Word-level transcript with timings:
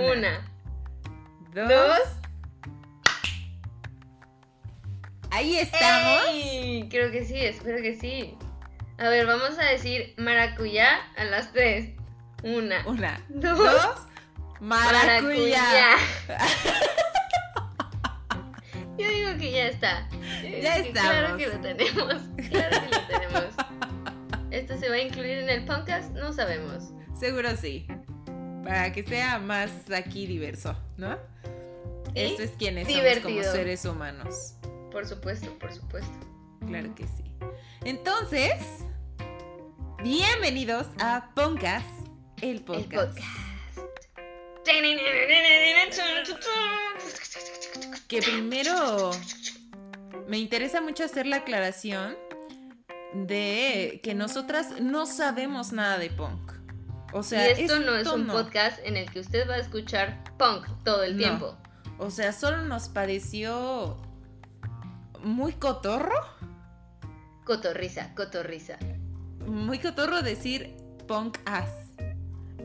Una. 0.00 0.48
dos. 1.54 1.68
Dos. 1.68 1.98
Ahí 5.30 5.56
estamos. 5.58 6.26
¡Ey! 6.30 6.88
Creo 6.90 7.10
que 7.10 7.24
sí, 7.24 7.38
espero 7.38 7.78
que 7.82 7.94
sí. 7.98 8.36
A 8.98 9.08
ver, 9.08 9.26
vamos 9.26 9.58
a 9.58 9.64
decir 9.64 10.14
maracuyá 10.18 10.88
a 11.16 11.24
las 11.24 11.52
tres. 11.52 11.90
Una. 12.42 12.86
Una, 12.86 13.24
Dos. 13.28 13.58
dos. 13.58 14.06
Maracuyá. 14.60 15.96
Yo 18.98 19.08
digo 19.08 19.30
que 19.38 19.50
ya 19.52 19.66
está. 19.68 20.08
Ya 20.42 20.82
Que 20.82 20.92
Claro 20.92 21.36
estamos. 21.36 21.38
que 21.38 21.46
lo 21.48 21.60
tenemos. 21.60 22.14
Claro 22.50 22.80
que 22.82 22.94
lo 22.96 23.06
tenemos. 23.06 23.44
¿Esto 24.50 24.76
se 24.76 24.88
va 24.90 24.96
a 24.96 25.00
incluir 25.00 25.38
en 25.38 25.48
el 25.48 25.64
podcast? 25.64 26.10
No 26.12 26.32
sabemos. 26.32 26.90
Seguro 27.18 27.56
sí. 27.56 27.86
Para 28.64 28.92
que 28.92 29.02
sea 29.02 29.38
más 29.38 29.70
aquí 29.90 30.26
diverso, 30.26 30.76
¿no? 30.96 31.18
Y 32.14 32.20
Esto 32.20 32.42
es 32.42 32.50
quienes 32.52 32.86
divertido. 32.86 33.22
somos 33.22 33.42
como 33.46 33.56
seres 33.56 33.84
humanos. 33.84 34.54
Por 34.90 35.06
supuesto, 35.06 35.58
por 35.58 35.72
supuesto. 35.72 36.12
Claro 36.66 36.94
que 36.94 37.04
sí. 37.06 37.24
Entonces, 37.84 38.54
bienvenidos 40.02 40.86
a 41.00 41.30
Poncas, 41.34 41.82
el 42.40 42.50
El 42.58 42.62
podcast. 42.62 42.92
podcast. 43.14 43.28
Que 48.06 48.20
primero 48.22 49.10
me 50.28 50.38
interesa 50.38 50.80
mucho 50.80 51.04
hacer 51.04 51.26
la 51.26 51.36
aclaración 51.36 52.16
de 53.14 54.00
que 54.02 54.14
nosotras 54.14 54.80
no 54.80 55.06
sabemos 55.06 55.72
nada 55.72 55.98
de 55.98 56.10
punk. 56.10 56.51
O 57.12 57.22
sea, 57.22 57.58
y 57.58 57.62
esto 57.64 57.80
no 57.80 57.96
es 57.96 58.06
un 58.06 58.26
no. 58.26 58.32
podcast 58.32 58.78
en 58.84 58.96
el 58.96 59.10
que 59.10 59.20
usted 59.20 59.48
va 59.48 59.54
a 59.54 59.58
escuchar 59.58 60.22
punk 60.38 60.66
todo 60.84 61.02
el 61.02 61.16
No. 61.16 61.18
tiempo. 61.18 61.56
O 61.98 62.10
sea, 62.10 62.32
solo 62.32 62.62
nos 62.62 62.88
pareció 62.88 63.98
muy 65.22 65.52
cotorro, 65.52 66.14
Cotorriza, 67.44 68.14
cotorriza. 68.14 68.78
muy 69.46 69.78
cotorro 69.78 70.22
decir 70.22 70.74
punk 71.06 71.38
ass. 71.44 71.70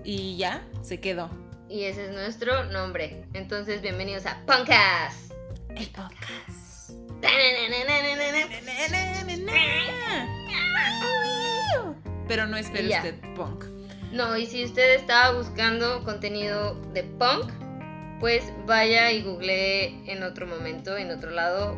Y 0.03 0.37
ya, 0.37 0.65
se 0.81 0.99
quedó. 1.01 1.29
Y 1.69 1.83
ese 1.83 2.05
es 2.05 2.11
nuestro 2.13 2.63
nombre. 2.65 3.25
Entonces, 3.33 3.81
bienvenidos 3.81 4.25
a 4.25 4.37
Punkas. 4.45 5.29
El 5.75 5.87
podcast. 5.89 6.91
Pero 12.27 12.45
no 12.47 12.57
espere 12.57 12.95
usted 12.95 13.15
punk. 13.35 13.65
No, 14.11 14.37
y 14.37 14.45
si 14.45 14.63
usted 14.63 14.95
estaba 14.95 15.37
buscando 15.37 16.03
contenido 16.03 16.75
de 16.93 17.03
punk, 17.03 17.51
pues 18.19 18.43
vaya 18.65 19.11
y 19.11 19.21
googlee 19.21 20.01
en 20.07 20.23
otro 20.23 20.47
momento, 20.47 20.97
en 20.97 21.11
otro 21.11 21.29
lado, 21.31 21.77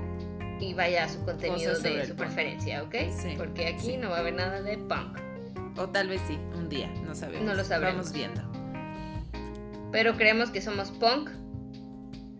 y 0.59 0.73
vaya 0.73 1.05
a 1.05 1.09
su 1.09 1.23
contenido 1.25 1.71
Cosas 1.71 1.83
de 1.83 2.02
su 2.05 2.16
punk. 2.16 2.19
preferencia, 2.19 2.83
¿ok? 2.83 2.95
Sí, 3.11 3.33
Porque 3.38 3.67
aquí 3.67 3.86
sí. 3.86 3.97
no 3.97 4.09
va 4.09 4.17
a 4.17 4.19
haber 4.19 4.33
nada 4.36 4.61
de 4.61 4.77
punk. 4.77 5.17
O 5.77 5.88
tal 5.89 6.08
vez 6.09 6.21
sí, 6.27 6.38
un 6.55 6.69
día, 6.69 6.88
no 7.05 7.16
sabemos. 7.16 7.45
No 7.45 7.53
lo 7.55 7.63
sabremos. 7.63 8.11
Vamos 8.11 8.13
viendo. 8.13 8.41
Pero 9.91 10.16
creemos 10.17 10.49
que 10.52 10.61
somos 10.61 10.91
punk. 10.91 11.30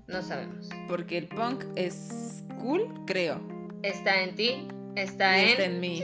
No 0.08 0.22
sabemos. 0.22 0.70
Porque 0.88 1.18
el 1.18 1.28
punk 1.28 1.64
es 1.76 2.44
cool, 2.60 2.88
creo. 3.08 3.40
Está 3.84 4.22
en 4.22 4.36
ti, 4.36 4.68
está 4.96 5.38
Y 5.40 5.44
en... 5.44 5.50
está 5.50 5.64
en 5.66 5.80
mí. 5.80 6.04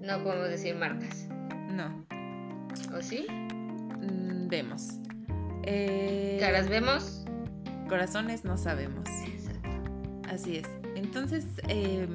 No 0.00 0.22
podemos 0.22 0.48
decir 0.48 0.74
marcas. 0.74 1.26
No. 1.68 2.04
¿O 2.96 3.02
sí? 3.02 3.26
Mm, 3.28 4.48
Vemos. 4.48 4.88
Eh, 5.64 6.36
Caras 6.40 6.68
vemos. 6.68 7.24
Corazones 7.88 8.44
no 8.44 8.56
sabemos. 8.56 9.08
Exacto. 9.26 9.68
Así 10.28 10.56
es. 10.56 10.68
Entonces, 10.94 11.44
eh, 11.68 12.06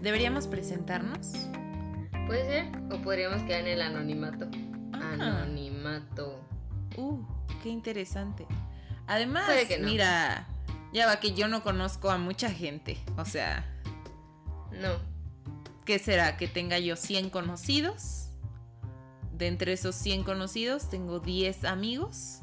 deberíamos 0.00 0.46
presentarnos. 0.46 1.32
Puede 2.26 2.44
ser. 2.46 2.66
O 2.92 3.00
podríamos 3.02 3.42
quedar 3.42 3.60
en 3.60 3.68
el 3.68 3.82
anonimato. 3.82 4.48
Ah. 4.92 5.12
Anonimato. 5.42 6.40
Uh, 6.96 7.20
qué 7.62 7.68
interesante. 7.68 8.46
Además, 9.06 9.48
no. 9.78 9.86
mira, 9.86 10.48
ya 10.92 11.06
va 11.06 11.20
que 11.20 11.34
yo 11.34 11.46
no 11.48 11.62
conozco 11.62 12.10
a 12.10 12.18
mucha 12.18 12.50
gente. 12.50 12.98
O 13.16 13.24
sea, 13.24 13.64
No. 14.72 14.98
¿qué 15.84 15.98
será? 15.98 16.36
Que 16.36 16.48
tenga 16.48 16.78
yo 16.78 16.96
100 16.96 17.30
conocidos. 17.30 18.25
De 19.36 19.46
entre 19.48 19.72
esos 19.74 19.94
100 19.96 20.24
conocidos 20.24 20.88
tengo 20.88 21.20
10 21.20 21.64
amigos. 21.64 22.40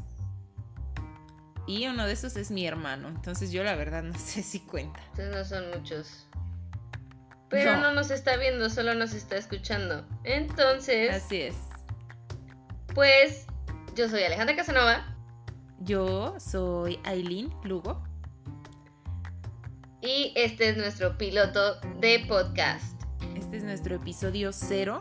Y 1.65 1.87
uno 1.87 2.05
de 2.05 2.13
esos 2.13 2.35
es 2.35 2.51
mi 2.51 2.67
hermano. 2.67 3.07
Entonces 3.07 3.51
yo 3.51 3.63
la 3.63 3.75
verdad 3.75 4.03
no 4.03 4.13
sé 4.19 4.43
si 4.43 4.59
cuenta. 4.59 4.99
Entonces 5.11 5.35
no 5.35 5.45
son 5.45 5.69
muchos. 5.79 6.27
Pero 7.49 7.73
No. 7.75 7.81
no. 7.81 7.93
nos 7.93 8.11
está 8.11 8.35
viendo, 8.37 8.69
solo 8.69 8.93
nos 8.95 9.13
está 9.13 9.37
escuchando. 9.37 10.05
Entonces, 10.23 11.13
Así 11.13 11.41
es. 11.41 11.55
pues, 12.93 13.45
yo 13.95 14.09
soy 14.09 14.23
Alejandra 14.23 14.55
Casanova 14.55 15.15
Yo 15.79 16.35
soy 16.39 16.99
Aileen 17.03 17.53
Lugo. 17.63 18.03
y 20.01 20.33
este 20.35 20.69
es 20.69 20.77
nuestro 20.77 21.17
piloto 21.17 21.79
de 21.99 22.25
podcast. 22.27 22.99
Este 23.35 23.57
es 23.57 23.63
nuestro 23.63 23.95
episodio 23.95 24.51
0. 24.51 24.99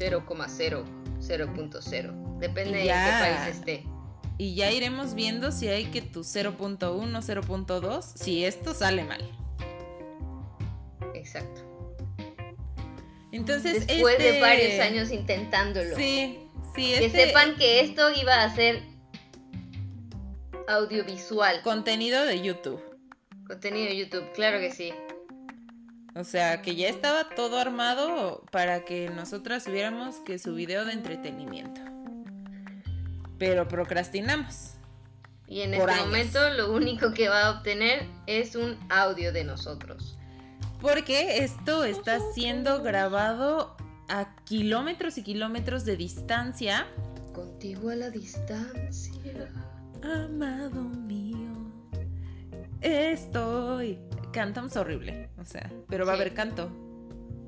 0,0, 0.00 0.84
0.0. 1.20 2.38
Depende 2.38 2.78
de 2.78 2.84
qué 2.84 2.90
país 3.20 3.56
esté. 3.56 3.84
Y 4.38 4.54
ya 4.54 4.70
iremos 4.70 5.14
viendo 5.14 5.52
si 5.52 5.68
hay 5.68 5.84
que 5.86 6.00
tu 6.00 6.20
0.1, 6.24 7.20
0.2, 7.20 8.02
si 8.14 8.44
esto 8.46 8.72
sale 8.72 9.04
mal. 9.04 9.20
Exacto. 11.14 11.60
Entonces, 13.32 13.86
Después 13.86 14.16
este- 14.18 14.32
de 14.32 14.40
varios 14.40 14.80
años 14.80 15.10
intentándolo. 15.12 15.94
Sí, 15.96 16.38
sí, 16.74 16.94
Que 16.94 17.06
este 17.06 17.26
sepan 17.26 17.56
que 17.56 17.80
esto 17.80 18.10
iba 18.10 18.42
a 18.42 18.54
ser 18.54 18.82
audiovisual. 20.66 21.60
contenido 21.62 22.24
de 22.24 22.40
YouTube. 22.40 22.80
Contenido 23.46 23.88
de 23.90 23.96
YouTube, 23.98 24.32
claro 24.32 24.58
que 24.58 24.72
sí. 24.72 24.92
O 26.14 26.24
sea, 26.24 26.60
que 26.60 26.74
ya 26.74 26.88
estaba 26.88 27.28
todo 27.36 27.58
armado 27.58 28.44
para 28.50 28.84
que 28.84 29.10
nosotras 29.10 29.64
subiéramos 29.64 30.16
que 30.16 30.38
su 30.38 30.54
video 30.54 30.84
de 30.84 30.92
entretenimiento. 30.92 31.80
Pero 33.38 33.68
procrastinamos. 33.68 34.72
Y 35.46 35.62
en 35.62 35.74
este 35.74 35.90
años. 35.90 36.06
momento 36.06 36.50
lo 36.50 36.72
único 36.72 37.12
que 37.12 37.28
va 37.28 37.46
a 37.46 37.50
obtener 37.58 38.06
es 38.26 38.54
un 38.54 38.78
audio 38.88 39.32
de 39.32 39.44
nosotros. 39.44 40.16
Porque 40.80 41.44
esto 41.44 41.84
está 41.84 42.18
siendo 42.34 42.82
grabado 42.82 43.76
a 44.08 44.34
kilómetros 44.44 45.18
y 45.18 45.22
kilómetros 45.22 45.84
de 45.84 45.96
distancia. 45.96 46.86
Contigo 47.32 47.90
a 47.90 47.96
la 47.96 48.10
distancia. 48.10 49.48
Amado 50.02 50.82
mío, 50.82 51.70
estoy. 52.80 53.98
Cantamos 54.32 54.76
horrible, 54.76 55.28
o 55.38 55.44
sea, 55.44 55.70
pero 55.88 56.06
va 56.06 56.12
a 56.12 56.14
haber 56.16 56.34
canto. 56.34 56.70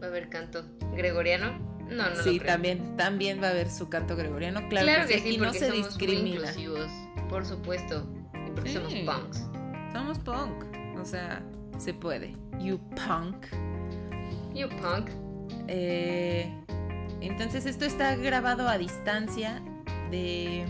Va 0.03 0.07
a 0.07 0.11
haber 0.11 0.29
canto 0.29 0.65
gregoriano. 0.95 1.59
No, 1.89 2.09
no 2.11 2.17
sí, 2.17 2.35
lo 2.35 2.43
creo. 2.43 2.53
también, 2.55 2.97
también 2.97 3.43
va 3.43 3.49
a 3.49 3.51
haber 3.51 3.71
su 3.71 3.89
canto 3.89 4.17
gregoriano. 4.17 4.67
Claro, 4.69 4.87
Claro 4.87 5.07
que, 5.07 5.15
que 5.15 5.21
sí, 5.21 5.29
aquí 5.29 5.37
no 5.39 5.53
se 5.53 5.59
somos 5.61 5.75
muy 5.75 5.87
discrimina. 5.89 6.37
inclusivos, 6.37 6.91
por 7.29 7.45
supuesto. 7.45 8.07
Y 8.47 8.51
porque 8.51 8.71
Sí. 8.71 8.75
somos 8.77 8.95
punks. 8.95 9.47
Somos 9.93 10.19
punk, 10.21 10.65
o 10.99 11.05
sea, 11.05 11.43
se 11.79 11.93
puede. 11.95 12.35
You 12.59 12.79
punk. 12.97 13.47
You 14.55 14.69
punk. 14.81 15.11
Eh, 15.69 16.51
entonces 17.21 17.67
esto 17.67 17.85
está 17.85 18.17
grabado 18.17 18.69
a 18.69 18.79
distancia 18.79 19.63
de, 20.11 20.65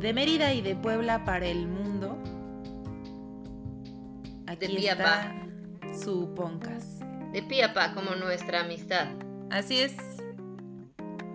de 0.00 0.12
Mérida 0.14 0.52
y 0.54 0.62
de 0.62 0.74
Puebla 0.74 1.24
para 1.24 1.46
el 1.46 1.68
mundo. 1.68 1.91
Aquí 4.62 4.74
De 4.74 4.80
pie 4.80 4.90
a 4.90 4.92
está 4.92 5.34
su 5.92 6.34
Poncas. 6.34 7.00
De 7.32 7.42
pie 7.42 7.64
a 7.64 7.74
pa, 7.74 7.94
como 7.94 8.14
nuestra 8.14 8.60
amistad. 8.60 9.08
Así 9.50 9.80
es. 9.80 9.96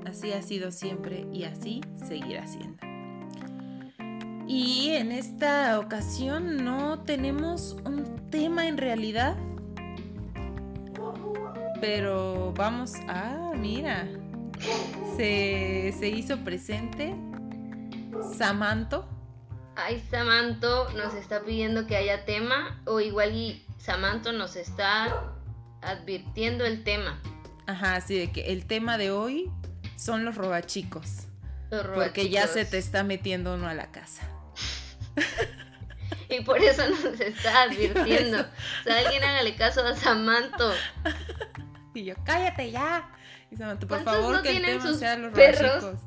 Así 0.05 0.31
ha 0.31 0.41
sido 0.41 0.71
siempre 0.71 1.27
y 1.33 1.43
así 1.43 1.81
seguirá 2.07 2.47
siendo. 2.47 2.77
Y 4.47 4.91
en 4.91 5.11
esta 5.11 5.77
ocasión 5.79 6.63
no 6.63 6.99
tenemos 7.03 7.75
un 7.85 8.29
tema 8.29 8.67
en 8.67 8.77
realidad. 8.77 9.35
Pero 11.81 12.53
vamos 12.53 12.93
a... 13.09 13.51
mira. 13.57 14.07
Se, 15.17 15.93
se 15.99 16.09
hizo 16.09 16.37
presente 16.45 17.13
Samanto. 18.37 19.16
Ay, 19.79 20.03
Samanto 20.09 20.89
nos 20.95 21.13
está 21.13 21.41
pidiendo 21.43 21.85
que 21.85 21.95
haya 21.95 22.25
tema. 22.25 22.81
O 22.85 22.99
igual 22.99 23.33
y 23.35 23.63
Samanto 23.77 24.31
nos 24.31 24.55
está 24.55 25.33
advirtiendo 25.83 26.65
el 26.65 26.83
tema. 26.83 27.21
Ajá, 27.67 27.95
así 27.95 28.17
de 28.17 28.31
que 28.31 28.51
el 28.53 28.65
tema 28.65 28.97
de 28.97 29.11
hoy 29.11 29.51
son 29.95 30.25
los 30.25 30.35
robachicos. 30.35 31.27
Los 31.69 31.85
Porque 31.87 32.29
ya 32.29 32.41
se 32.47 32.47
robachicos. 32.47 32.71
te 32.71 32.77
está 32.79 33.03
metiendo 33.03 33.53
uno 33.53 33.67
a 33.67 33.73
la 33.73 33.91
casa. 33.91 34.23
Y 36.29 36.41
por 36.41 36.57
eso 36.61 36.83
nos 36.89 37.21
está 37.21 37.61
advirtiendo. 37.63 38.41
O 38.41 38.83
sea, 38.83 38.97
alguien 38.99 39.23
hágale 39.23 39.55
caso 39.55 39.85
a 39.85 39.95
Samanto. 39.95 40.73
Y 41.93 42.03
yo, 42.03 42.15
cállate 42.25 42.69
ya. 42.69 43.09
Y 43.49 43.55
Samantha, 43.55 43.87
por 43.87 44.03
¿Cuántos 44.03 44.13
favor, 44.13 44.35
no 44.35 44.41
que 44.43 44.57
el 44.57 44.65
tema 44.65 44.81
sus 44.83 44.97
sea 44.97 45.15
los 45.15 45.31
robachicos. 45.31 46.01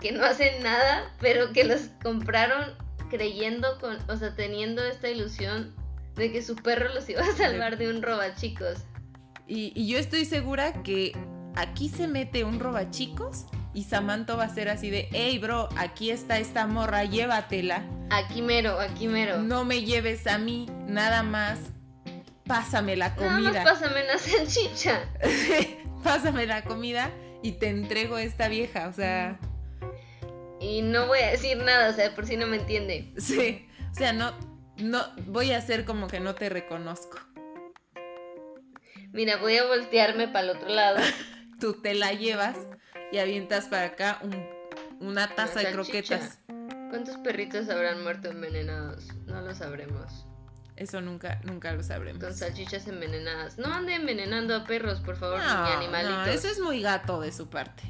que 0.00 0.12
no 0.12 0.24
hacen 0.24 0.62
nada, 0.62 1.12
pero 1.20 1.52
que 1.52 1.64
los 1.64 1.90
compraron 2.02 2.74
creyendo 3.08 3.78
con, 3.80 3.98
o 4.10 4.16
sea, 4.16 4.34
teniendo 4.34 4.84
esta 4.84 5.08
ilusión 5.08 5.74
de 6.14 6.32
que 6.32 6.42
su 6.42 6.56
perro 6.56 6.92
los 6.94 7.08
iba 7.08 7.22
a 7.22 7.32
salvar 7.36 7.76
de 7.78 7.90
un 7.90 8.02
robachicos. 8.02 8.78
Y, 9.46 9.72
y 9.74 9.86
yo 9.88 9.98
estoy 9.98 10.24
segura 10.24 10.82
que 10.82 11.12
aquí 11.54 11.88
se 11.88 12.08
mete 12.08 12.44
un 12.44 12.58
robachicos 12.60 13.46
y 13.74 13.84
Samantha 13.84 14.34
va 14.36 14.44
a 14.44 14.48
ser 14.54 14.68
así 14.68 14.88
de, 14.90 15.08
hey 15.12 15.38
bro, 15.38 15.68
aquí 15.76 16.10
está 16.10 16.38
esta 16.38 16.66
morra, 16.66 17.04
llévatela. 17.04 17.84
Aquí 18.10 18.40
mero, 18.42 18.80
aquí 18.80 19.06
mero. 19.06 19.38
No 19.42 19.64
me 19.64 19.82
lleves 19.84 20.26
a 20.26 20.38
mí, 20.38 20.66
nada 20.86 21.22
más. 21.22 21.58
Pásame 22.46 22.96
la 22.96 23.10
Nada 23.10 23.28
más 23.28 23.42
comida. 23.42 23.64
pásame 23.64 24.04
una 24.04 24.18
salchicha. 24.18 25.00
Pásame 26.04 26.46
la 26.46 26.62
comida 26.62 27.10
y 27.42 27.52
te 27.52 27.68
entrego 27.68 28.18
esta 28.18 28.46
vieja. 28.48 28.86
O 28.88 28.92
sea, 28.92 29.38
Y 30.66 30.82
no 30.82 31.06
voy 31.06 31.20
a 31.20 31.30
decir 31.30 31.56
nada, 31.58 31.90
o 31.90 31.92
sea, 31.92 32.14
por 32.14 32.26
si 32.26 32.36
no 32.36 32.46
me 32.46 32.56
entiende. 32.56 33.12
sí. 33.18 33.68
O 33.92 33.94
sea, 33.98 34.12
no, 34.12 34.34
no, 34.78 35.02
voy 35.26 35.52
a 35.52 35.58
hacer 35.58 35.84
como 35.86 36.06
que 36.08 36.20
no 36.20 36.34
te 36.34 36.48
reconozco. 36.50 37.18
Mira, 39.12 39.36
voy 39.36 39.56
a 39.56 39.64
voltearme 39.66 40.28
para 40.28 40.50
el 40.50 40.56
otro 40.56 40.68
lado. 40.68 40.98
Tú 41.60 41.80
te 41.80 41.94
la 41.94 42.12
llevas 42.12 42.56
y 43.12 43.18
avientas 43.18 43.66
para 43.68 43.86
acá 43.86 44.18
un- 44.22 44.46
una 45.00 45.34
taza 45.34 45.60
de 45.60 45.70
croquetas. 45.72 46.40
¿Cuántos 46.90 47.16
perritos 47.18 47.68
habrán 47.70 48.02
muerto 48.02 48.28
envenenados? 48.30 49.06
No 49.26 49.40
lo 49.40 49.54
sabremos. 49.54 50.26
Eso 50.76 51.00
nunca, 51.00 51.40
nunca 51.44 51.72
lo 51.72 51.82
sabremos. 51.82 52.22
Con 52.22 52.34
salchichas 52.36 52.86
envenenadas. 52.88 53.56
No 53.56 53.72
ande 53.72 53.94
envenenando 53.94 54.54
a 54.54 54.64
perros, 54.64 55.00
por 55.00 55.16
favor, 55.16 55.38
ni 55.38 55.46
No, 55.46 55.52
animalitos. 55.64 56.16
no, 56.18 56.26
eso 56.26 56.48
es 56.48 56.60
muy 56.60 56.82
gato 56.82 57.18
de 57.20 57.32
su 57.32 57.48
parte. 57.48 57.82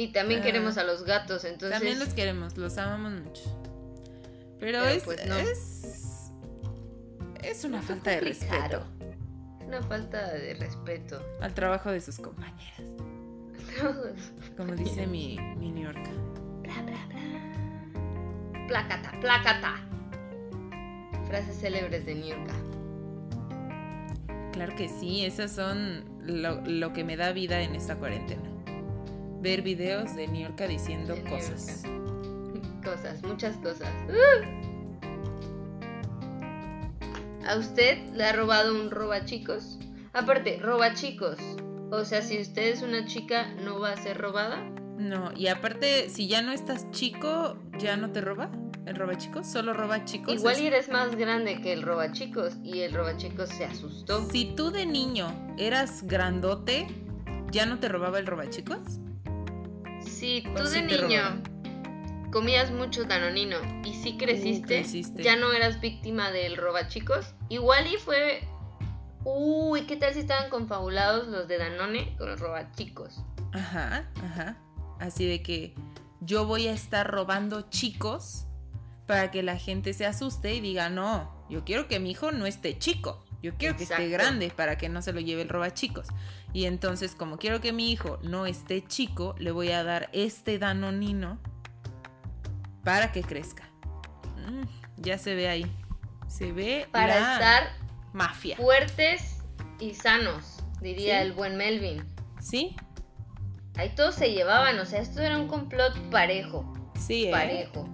Y 0.00 0.12
también 0.12 0.40
Ah. 0.40 0.44
queremos 0.44 0.78
a 0.78 0.84
los 0.84 1.04
gatos, 1.04 1.44
entonces. 1.44 1.78
También 1.78 1.98
los 1.98 2.08
queremos, 2.14 2.56
los 2.56 2.78
amamos 2.78 3.20
mucho. 3.22 3.42
Pero, 4.58 4.78
Pero, 4.80 4.84
es, 4.88 5.02
pues, 5.04 5.26
no. 5.26 5.36
es. 5.36 6.30
Es 7.42 7.64
una 7.64 7.82
falta 7.82 8.10
de 8.10 8.20
respeto 8.20 8.86
Una 9.66 9.82
falta 9.82 10.32
de 10.32 10.54
respeto. 10.54 11.22
al 11.40 11.52
trabajo 11.54 11.90
de 11.90 12.00
sus 12.00 12.18
compañeras. 12.18 12.80
Como 14.56 14.74
dice 14.74 15.06
mi, 15.06 15.38
mi 15.58 15.70
New 15.70 15.84
York. 15.84 15.98
bla, 16.62 16.82
bla, 16.82 17.06
bla. 17.08 18.66
Plácata, 18.68 19.12
plácata. 19.20 19.74
Frases 21.28 21.60
célebres 21.60 22.06
de 22.06 22.14
Niurka. 22.14 22.54
Claro 24.52 24.74
que 24.76 24.88
sí, 24.88 25.24
esas 25.24 25.52
son 25.52 26.04
lo, 26.22 26.60
lo 26.62 26.92
que 26.92 27.04
me 27.04 27.16
da 27.16 27.32
vida 27.32 27.60
en 27.62 27.74
esta 27.74 27.96
cuarentena. 27.96 28.49
Ver 29.40 29.62
videos 29.62 30.14
de 30.14 30.28
New 30.28 30.42
York 30.42 30.60
diciendo 30.68 31.14
De 31.14 31.22
cosas. 31.24 31.82
Cosas, 32.84 33.22
muchas 33.22 33.56
cosas. 33.58 33.88
¡Uh! 34.08 34.42
¿A 37.46 37.56
usted 37.56 37.98
le 38.14 38.24
ha 38.24 38.32
robado 38.32 38.74
un 38.74 38.90
roba 38.90 39.24
chicos? 39.24 39.78
Aparte, 40.12 40.58
roba 40.62 40.94
chicos. 40.94 41.36
O 41.90 42.04
sea, 42.04 42.22
si 42.22 42.40
usted 42.40 42.68
es 42.68 42.82
una 42.82 43.04
chica, 43.06 43.48
¿no 43.64 43.80
va 43.80 43.92
a 43.92 43.96
ser 43.96 44.16
robada? 44.18 44.62
No, 44.98 45.30
y 45.36 45.48
aparte, 45.48 46.08
si 46.08 46.26
ya 46.28 46.40
no 46.42 46.52
estás 46.52 46.90
chico, 46.90 47.56
¿ya 47.78 47.96
no 47.96 48.12
te 48.12 48.20
roba? 48.20 48.50
¿El 48.86 48.96
roba 48.96 49.16
chicos? 49.18 49.46
¿Solo 49.46 49.72
roba 49.74 50.04
chicos? 50.04 50.32
Igual 50.34 50.54
Es- 50.56 50.60
eres 50.62 50.88
más 50.88 51.14
grande 51.16 51.60
que 51.60 51.72
el 51.72 51.82
roba 51.82 52.12
chicos 52.12 52.54
y 52.62 52.80
el 52.80 52.92
roba 52.94 53.16
chicos 53.16 53.48
se 53.50 53.64
asustó. 53.64 54.24
Si 54.30 54.54
tú 54.54 54.70
de 54.70 54.86
niño 54.86 55.26
eras 55.58 56.02
grandote, 56.06 56.86
¿ya 57.50 57.66
no 57.66 57.78
te 57.78 57.88
robaba 57.88 58.18
el 58.18 58.26
roba 58.26 58.48
chicos? 58.48 58.78
Si 60.04 60.44
¿O 60.48 60.54
tú 60.54 60.68
de 60.68 60.82
niño 60.82 61.42
comías 62.30 62.70
mucho 62.70 63.04
danonino 63.04 63.58
y 63.84 63.94
sí 63.94 64.16
creciste, 64.16 64.74
Uh, 64.78 64.80
creciste. 64.82 65.22
ya 65.22 65.36
no 65.36 65.52
eras 65.52 65.80
víctima 65.80 66.30
del 66.30 66.56
roba 66.56 66.88
chicos, 66.88 67.34
igual 67.48 67.86
y 67.86 67.96
fue... 67.96 68.46
Uy, 69.24 69.82
¿qué 69.82 69.96
tal 69.96 70.14
si 70.14 70.20
estaban 70.20 70.48
confabulados 70.48 71.28
los 71.28 71.46
de 71.46 71.58
Danone 71.58 72.16
con 72.16 72.28
los 72.30 72.40
roba 72.40 72.72
chicos? 72.72 73.20
Ajá, 73.52 74.08
ajá. 74.24 74.56
Así 74.98 75.26
de 75.26 75.42
que 75.42 75.74
yo 76.20 76.46
voy 76.46 76.68
a 76.68 76.72
estar 76.72 77.10
robando 77.10 77.68
chicos 77.68 78.46
para 79.06 79.30
que 79.30 79.42
la 79.42 79.58
gente 79.58 79.92
se 79.92 80.06
asuste 80.06 80.54
y 80.54 80.60
diga, 80.60 80.88
no, 80.88 81.44
yo 81.50 81.64
quiero 81.64 81.86
que 81.86 81.98
mi 82.00 82.12
hijo 82.12 82.32
no 82.32 82.46
esté 82.46 82.78
chico. 82.78 83.24
Yo 83.42 83.54
quiero 83.56 83.76
que 83.76 83.84
esté 83.84 84.08
grande 84.08 84.50
para 84.54 84.76
que 84.78 84.88
no 84.88 85.02
se 85.02 85.12
lo 85.12 85.20
lleve 85.20 85.42
el 85.42 85.48
roba 85.48 85.72
chicos. 85.72 86.06
Y 86.52 86.64
entonces, 86.64 87.14
como 87.14 87.36
quiero 87.38 87.60
que 87.60 87.72
mi 87.72 87.92
hijo 87.92 88.18
no 88.22 88.46
esté 88.46 88.84
chico, 88.84 89.34
le 89.38 89.50
voy 89.52 89.70
a 89.70 89.84
dar 89.84 90.08
este 90.12 90.58
danonino 90.58 91.38
para 92.84 93.12
que 93.12 93.22
crezca. 93.22 93.68
Mm, 94.48 94.62
ya 95.02 95.18
se 95.18 95.34
ve 95.34 95.48
ahí. 95.48 95.66
Se 96.26 96.52
ve 96.52 96.88
Para 96.90 97.20
la 97.20 97.32
estar 97.34 97.62
mafia. 98.12 98.56
fuertes 98.56 99.38
y 99.78 99.94
sanos, 99.94 100.58
diría 100.80 101.20
Sí. 101.20 101.26
el 101.26 101.32
buen 101.32 101.56
Melvin. 101.56 102.04
¿Sí? 102.40 102.74
Ahí 103.76 103.90
todos 103.94 104.14
se 104.14 104.32
llevaban, 104.32 104.78
o 104.78 104.84
sea, 104.84 105.00
esto 105.00 105.20
era 105.20 105.38
un 105.38 105.46
complot 105.48 105.96
parejo, 106.10 106.72
Sí, 106.98 107.26
¿eh? 107.26 107.30
parejo. 107.30 107.88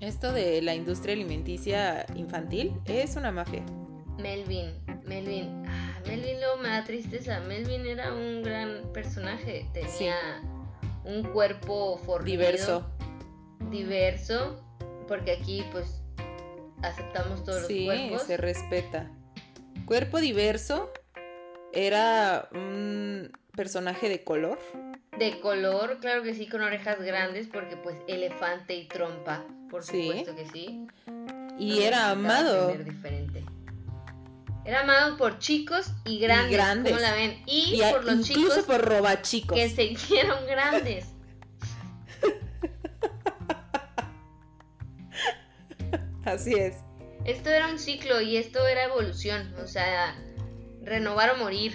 Esto 0.00 0.32
de 0.32 0.62
la 0.62 0.74
industria 0.74 1.14
alimenticia 1.14 2.06
infantil 2.14 2.72
es 2.84 3.16
una 3.16 3.32
mafia. 3.32 3.64
Melvin, 4.18 4.70
Melvin, 5.04 5.65
Melvin 6.06 6.38
luego 6.40 6.56
me 6.58 6.68
da 6.68 6.84
tristeza. 6.84 7.40
Melvin 7.40 7.86
era 7.86 8.12
un 8.12 8.42
gran 8.42 8.92
personaje, 8.92 9.66
tenía 9.72 10.16
un 11.04 11.22
cuerpo 11.24 11.98
fornido, 11.98 12.40
Diverso. 12.42 12.86
diverso, 13.70 14.62
porque 15.08 15.32
aquí 15.32 15.64
pues 15.72 16.00
aceptamos 16.82 17.44
todos 17.44 17.58
los 17.60 17.66
Sí, 17.68 17.84
cuerpos. 17.86 18.22
se 18.22 18.36
respeta. 18.36 19.10
Cuerpo 19.86 20.18
diverso 20.20 20.90
era 21.72 22.48
un 22.52 23.30
personaje 23.56 24.08
de 24.08 24.24
color. 24.24 24.58
De 25.18 25.40
color, 25.40 25.98
claro 26.00 26.22
que 26.22 26.34
sí, 26.34 26.46
con 26.46 26.60
orejas 26.60 27.00
grandes, 27.00 27.46
porque 27.46 27.76
pues 27.76 27.96
elefante 28.06 28.74
y 28.74 28.86
trompa, 28.86 29.44
por 29.70 29.82
Sí. 29.82 30.06
supuesto 30.08 30.34
que 30.36 30.46
sí. 30.48 30.86
Y 31.58 31.76
No 31.76 31.80
era 31.82 32.10
amado. 32.10 32.68
diferente. 32.76 33.42
Era 34.66 34.80
amado 34.80 35.16
por 35.16 35.38
chicos 35.38 35.92
y 36.04 36.18
grandes, 36.18 36.50
grandes. 36.52 36.92
¿cómo 36.92 37.02
la 37.02 37.14
ven? 37.14 37.40
Y, 37.46 37.80
Y 37.80 37.92
por 37.92 38.04
los 38.04 38.28
incluso 38.28 38.50
chicos 38.56 38.64
por 38.66 38.84
robachicos. 38.84 39.56
que 39.56 39.70
se 39.70 39.84
hicieron 39.84 40.44
grandes. 40.46 41.06
Así 46.24 46.54
es. 46.54 46.74
Esto 47.24 47.50
era 47.50 47.68
un 47.68 47.78
ciclo 47.78 48.20
y 48.20 48.36
esto 48.36 48.66
era 48.66 48.82
evolución, 48.84 49.54
o 49.62 49.68
sea, 49.68 50.16
renovar 50.82 51.30
o 51.30 51.36
morir. 51.36 51.72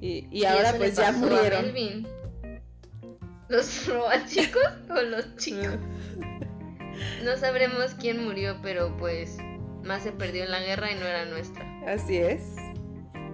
Y, 0.00 0.26
y 0.30 0.46
ahora 0.46 0.72
pues 0.78 0.96
ya 0.96 1.12
murieron. 1.12 2.08
¿Los 3.48 3.86
robachicos 3.86 4.64
o 4.88 5.02
los 5.02 5.36
chicos? 5.36 5.76
No 7.22 7.36
sabremos 7.36 7.92
quién 8.00 8.24
murió, 8.24 8.58
pero 8.62 8.96
pues 8.96 9.36
más 9.86 10.02
se 10.02 10.12
perdió 10.12 10.44
en 10.44 10.50
la 10.50 10.60
guerra 10.60 10.92
y 10.92 10.96
no 10.96 11.06
era 11.06 11.24
nuestra. 11.24 11.64
Así 11.86 12.16
es. 12.16 12.56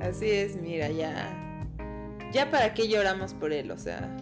Así 0.01 0.31
es, 0.31 0.57
mira, 0.57 0.89
ya. 0.89 1.39
Ya 2.33 2.51
para 2.51 2.75
qué 2.75 2.89
lloramos 2.89 3.35
por 3.35 3.53
él, 3.53 3.71
o 3.71 3.79
sea. 3.79 4.17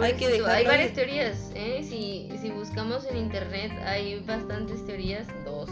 Hay 0.00 0.14
que 0.14 0.28
dejarlo 0.28 0.52
Hay 0.52 0.66
varias 0.66 0.92
teorías, 0.92 1.52
¿eh? 1.54 1.80
Si, 1.82 2.28
si 2.40 2.50
buscamos 2.50 3.06
en 3.06 3.16
internet 3.16 3.72
hay 3.84 4.20
bastantes 4.20 4.84
teorías, 4.84 5.26
dos. 5.44 5.70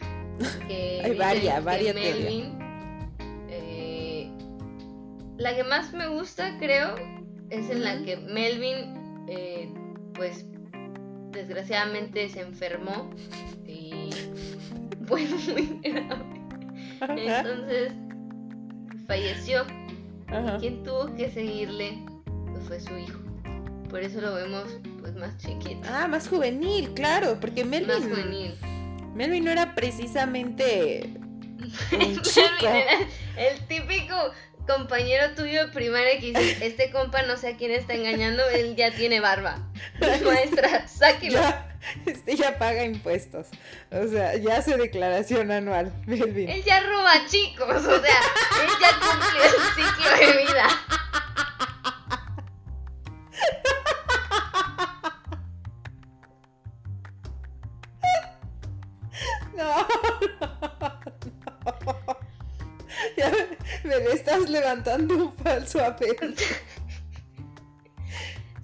que 0.68 1.00
Hay 1.04 1.16
varias, 1.16 1.62
varias 1.62 1.94
teorías. 1.94 2.52
Eh, 3.48 4.30
la 5.36 5.54
que 5.54 5.64
más 5.64 5.92
me 5.92 6.08
gusta, 6.08 6.56
creo, 6.58 6.94
es 7.50 7.70
en 7.70 7.84
la 7.84 8.02
que 8.02 8.16
Melvin, 8.16 9.24
eh, 9.28 9.72
pues, 10.14 10.46
desgraciadamente 11.30 12.28
se 12.28 12.40
enfermó 12.40 13.10
y 13.66 14.10
fue 15.10 15.26
muy 15.52 15.80
grave. 15.82 16.24
Entonces, 17.00 17.92
falleció. 19.06 19.66
Ajá. 20.28 20.58
Quien 20.58 20.82
tuvo 20.84 21.14
que 21.16 21.30
seguirle 21.30 21.98
pues, 22.52 22.64
fue 22.66 22.80
su 22.80 22.96
hijo. 22.96 23.18
Por 23.88 24.00
eso 24.02 24.20
lo 24.20 24.34
vemos 24.34 24.64
pues 25.00 25.14
más 25.16 25.36
chiquito, 25.38 25.80
Ah, 25.90 26.06
más 26.06 26.28
juvenil, 26.28 26.90
claro, 26.94 27.38
porque 27.40 27.64
Melvin. 27.64 27.88
más 27.88 28.08
juvenil. 28.08 28.54
Melvin 29.14 29.44
no 29.44 29.50
era 29.50 29.74
precisamente 29.74 31.10
un 31.92 32.22
chico. 32.22 32.66
era 32.66 32.92
el 33.36 33.58
típico 33.66 34.14
compañero 34.68 35.34
tuyo 35.34 35.66
de 35.66 35.72
primaria 35.72 36.20
que 36.20 36.26
dice, 36.26 36.64
este 36.64 36.92
compa 36.92 37.22
no 37.22 37.36
sé 37.36 37.48
a 37.48 37.56
quién 37.56 37.72
está 37.72 37.94
engañando, 37.94 38.48
él 38.50 38.76
ya 38.76 38.92
tiene 38.92 39.18
barba. 39.18 39.68
Maestra, 40.24 40.86
sáquelo. 40.86 41.40
Ya, 41.40 41.69
este 42.06 42.36
ya 42.36 42.58
paga 42.58 42.84
impuestos. 42.84 43.48
O 43.90 44.06
sea, 44.08 44.36
ya 44.36 44.58
hace 44.58 44.76
declaración 44.76 45.50
anual, 45.50 45.92
Melvin. 46.06 46.48
Él 46.48 46.62
ya 46.64 46.80
roba 46.80 47.26
chicos, 47.26 47.84
o 47.84 48.00
sea, 48.00 48.20
él 48.62 48.70
ya 48.80 48.92
cumplió 49.00 49.42
el 49.44 49.50
ciclo 49.74 50.10
de 50.16 50.42
vida. 50.44 50.66
No, 59.54 59.86
no, 60.40 60.46
no. 61.84 62.18
Ya 63.16 63.30
me, 63.30 63.90
me 63.90 63.96
le 63.98 64.12
estás 64.14 64.48
levantando 64.48 65.14
un 65.16 65.36
falso 65.36 65.84
apelo. 65.84 66.34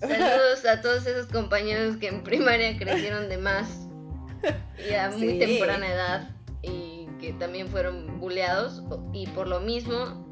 Saludos 0.08 0.64
a 0.70 0.80
todos 0.80 1.06
esos 1.06 1.26
compañeros 1.26 1.96
que 1.96 2.08
en 2.08 2.22
primaria 2.22 2.76
crecieron 2.78 3.28
de 3.28 3.38
más 3.38 3.86
y 4.88 4.94
a 4.94 5.10
muy 5.10 5.30
Sí. 5.32 5.38
temprana 5.38 5.86
edad 5.88 6.30
y 6.62 7.06
que 7.20 7.32
también 7.32 7.68
fueron 7.68 8.20
buleados 8.20 8.82
y 9.12 9.26
por 9.28 9.48
lo 9.48 9.60
mismo 9.60 10.24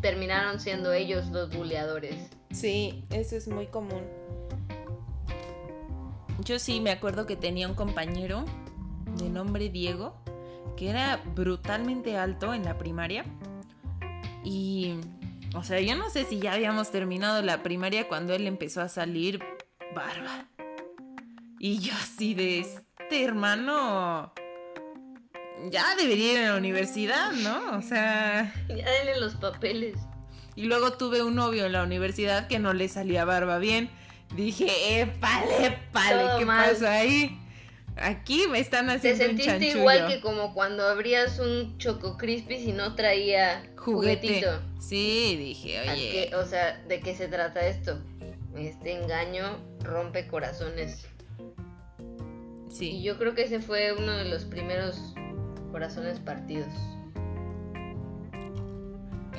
terminaron 0.00 0.60
siendo 0.60 0.92
ellos 0.92 1.26
los 1.28 1.54
buleadores. 1.54 2.30
Sí, 2.50 3.04
eso 3.10 3.36
es 3.36 3.48
muy 3.48 3.66
común. 3.66 4.02
Yo 6.44 6.58
sí 6.58 6.80
me 6.80 6.90
acuerdo 6.90 7.26
que 7.26 7.36
tenía 7.36 7.68
un 7.68 7.74
compañero 7.74 8.44
de 9.18 9.28
nombre 9.30 9.68
Diego 9.70 10.14
que 10.76 10.90
era 10.90 11.20
brutalmente 11.34 12.16
alto 12.16 12.52
en 12.52 12.64
la 12.64 12.76
primaria. 12.76 13.24
Y, 14.42 14.96
o 15.54 15.62
sea, 15.62 15.80
yo 15.80 15.96
no 15.96 16.10
sé 16.10 16.24
si 16.24 16.38
ya 16.38 16.54
habíamos 16.54 16.90
terminado 16.90 17.42
la 17.42 17.62
primaria 17.62 18.08
cuando 18.08 18.34
él 18.34 18.46
empezó 18.46 18.80
a 18.80 18.88
salir 18.88 19.42
barba. 19.94 20.46
Y 21.58 21.78
yo 21.78 21.94
así 21.94 22.34
de 22.34 22.60
este 22.60 23.24
hermano... 23.24 24.32
Ya 25.70 25.94
debería 25.96 26.32
ir 26.32 26.38
a 26.40 26.52
la 26.52 26.56
universidad, 26.58 27.32
¿no? 27.32 27.78
O 27.78 27.82
sea... 27.82 28.52
Ya 28.68 28.90
denle 28.90 29.20
los 29.20 29.36
papeles. 29.36 29.96
Y 30.56 30.64
luego 30.64 30.92
tuve 30.94 31.22
un 31.22 31.34
novio 31.34 31.66
en 31.66 31.72
la 31.72 31.82
universidad 31.84 32.48
que 32.48 32.58
no 32.58 32.72
le 32.74 32.88
salía 32.88 33.24
barba 33.24 33.58
bien. 33.58 33.90
Dije, 34.34 35.00
épale, 35.00 35.66
épale, 35.66 36.22
Todo 36.24 36.38
¿qué 36.38 36.44
mal. 36.44 36.70
pasó 36.70 36.88
ahí? 36.88 37.38
Aquí 37.96 38.42
me 38.50 38.58
están 38.58 38.86
Te 38.88 38.92
haciendo 38.94 39.22
un 39.24 39.28
sentiste 39.28 39.50
chanchullo. 39.52 39.78
igual 39.78 40.08
que 40.08 40.20
como 40.20 40.52
cuando 40.52 40.86
abrías 40.86 41.38
un 41.38 41.78
Choco 41.78 42.16
Crispy 42.16 42.54
y 42.56 42.72
no 42.72 42.94
traía 42.96 43.62
juguete. 43.76 44.26
juguetito. 44.28 44.60
Sí, 44.80 45.36
dije, 45.38 45.78
¿A 45.88 45.92
oye. 45.92 46.30
o 46.34 46.44
sea, 46.44 46.82
¿de 46.88 47.00
qué 47.00 47.14
se 47.14 47.28
trata 47.28 47.66
esto? 47.66 48.00
Este 48.56 48.92
engaño 49.00 49.58
rompe 49.80 50.26
corazones. 50.26 51.06
Y 52.68 52.74
Sí, 52.74 53.02
yo 53.04 53.16
creo 53.18 53.34
que 53.36 53.42
ese 53.44 53.60
fue 53.60 53.92
uno 53.92 54.12
de 54.16 54.24
los 54.24 54.44
primeros 54.44 55.14
corazones 55.70 56.18
partidos. 56.18 56.72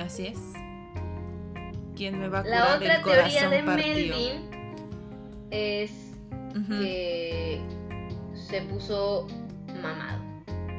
así 0.00 0.28
es. 0.28 0.38
¿Quién 1.94 2.18
me 2.18 2.28
va 2.28 2.40
a 2.40 2.44
La 2.44 2.58
curar 2.60 2.76
otra 2.76 2.94
el 2.96 3.02
teoría 3.02 3.48
de 3.50 3.62
partido? 3.62 4.16
Melvin 4.16 4.50
es 5.50 5.90
que 6.68 7.60
se 8.48 8.62
puso 8.62 9.26
mamado, 9.82 10.22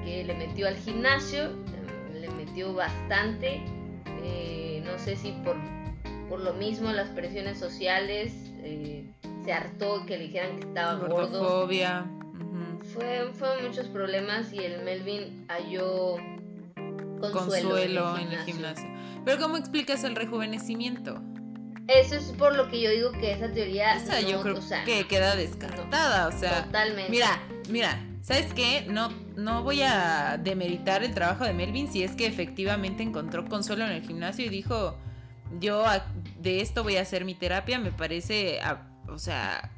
que 0.03 0.23
le 0.23 0.33
metió 0.35 0.67
al 0.67 0.77
gimnasio, 0.77 1.45
eh, 1.45 2.19
le 2.21 2.29
metió 2.29 2.73
bastante, 2.73 3.61
eh, 4.23 4.81
no 4.85 4.97
sé 4.97 5.15
si 5.15 5.31
por, 5.43 5.57
por 6.29 6.39
lo 6.39 6.53
mismo 6.53 6.91
las 6.91 7.09
presiones 7.09 7.59
sociales, 7.59 8.33
eh, 8.59 9.11
se 9.43 9.53
hartó 9.53 10.05
que 10.05 10.17
le 10.17 10.25
dijeran 10.25 10.57
que 10.57 10.67
estaba 10.67 10.95
gordo. 10.95 11.67
Fue, 12.93 13.31
fueron 13.33 13.65
muchos 13.67 13.87
problemas 13.87 14.53
y 14.53 14.59
el 14.59 14.83
Melvin 14.83 15.45
halló 15.49 16.15
consuelo, 17.19 17.71
Consuelo 17.71 18.17
en 18.17 18.31
el 18.31 18.39
gimnasio. 18.45 18.87
Pero 19.25 19.41
¿cómo 19.41 19.57
explicas 19.57 20.03
el 20.03 20.15
rejuvenecimiento? 20.15 21.19
Eso 21.87 22.15
es 22.15 22.25
por 22.37 22.55
lo 22.55 22.69
que 22.69 22.81
yo 22.81 22.89
digo 22.91 23.11
que 23.13 23.31
esa 23.33 23.51
teoría 23.51 23.95
Esa 23.95 24.21
no, 24.21 24.29
yo 24.29 24.41
creo 24.41 24.57
o 24.57 24.61
sea, 24.61 24.83
que 24.83 25.07
queda 25.07 25.35
descartada, 25.35 26.27
o 26.27 26.31
sea... 26.31 26.65
totalmente. 26.65 27.09
Mira, 27.11 27.41
mira, 27.69 28.03
¿sabes 28.21 28.53
qué? 28.53 28.85
No, 28.89 29.09
no 29.37 29.63
voy 29.63 29.81
a 29.83 30.37
demeritar 30.37 31.03
el 31.03 31.13
trabajo 31.13 31.45
de 31.45 31.53
Melvin 31.53 31.91
si 31.91 32.03
es 32.03 32.11
que 32.11 32.25
efectivamente 32.27 33.03
encontró 33.03 33.45
consuelo 33.45 33.85
en 33.85 33.91
el 33.91 34.01
gimnasio 34.05 34.45
y 34.45 34.49
dijo, 34.49 34.97
yo 35.59 35.85
de 36.39 36.59
esto 36.61 36.83
voy 36.83 36.97
a 36.97 37.01
hacer 37.01 37.23
mi 37.23 37.35
terapia, 37.35 37.79
me 37.79 37.91
parece, 37.93 38.59
o 39.07 39.17
sea, 39.17 39.71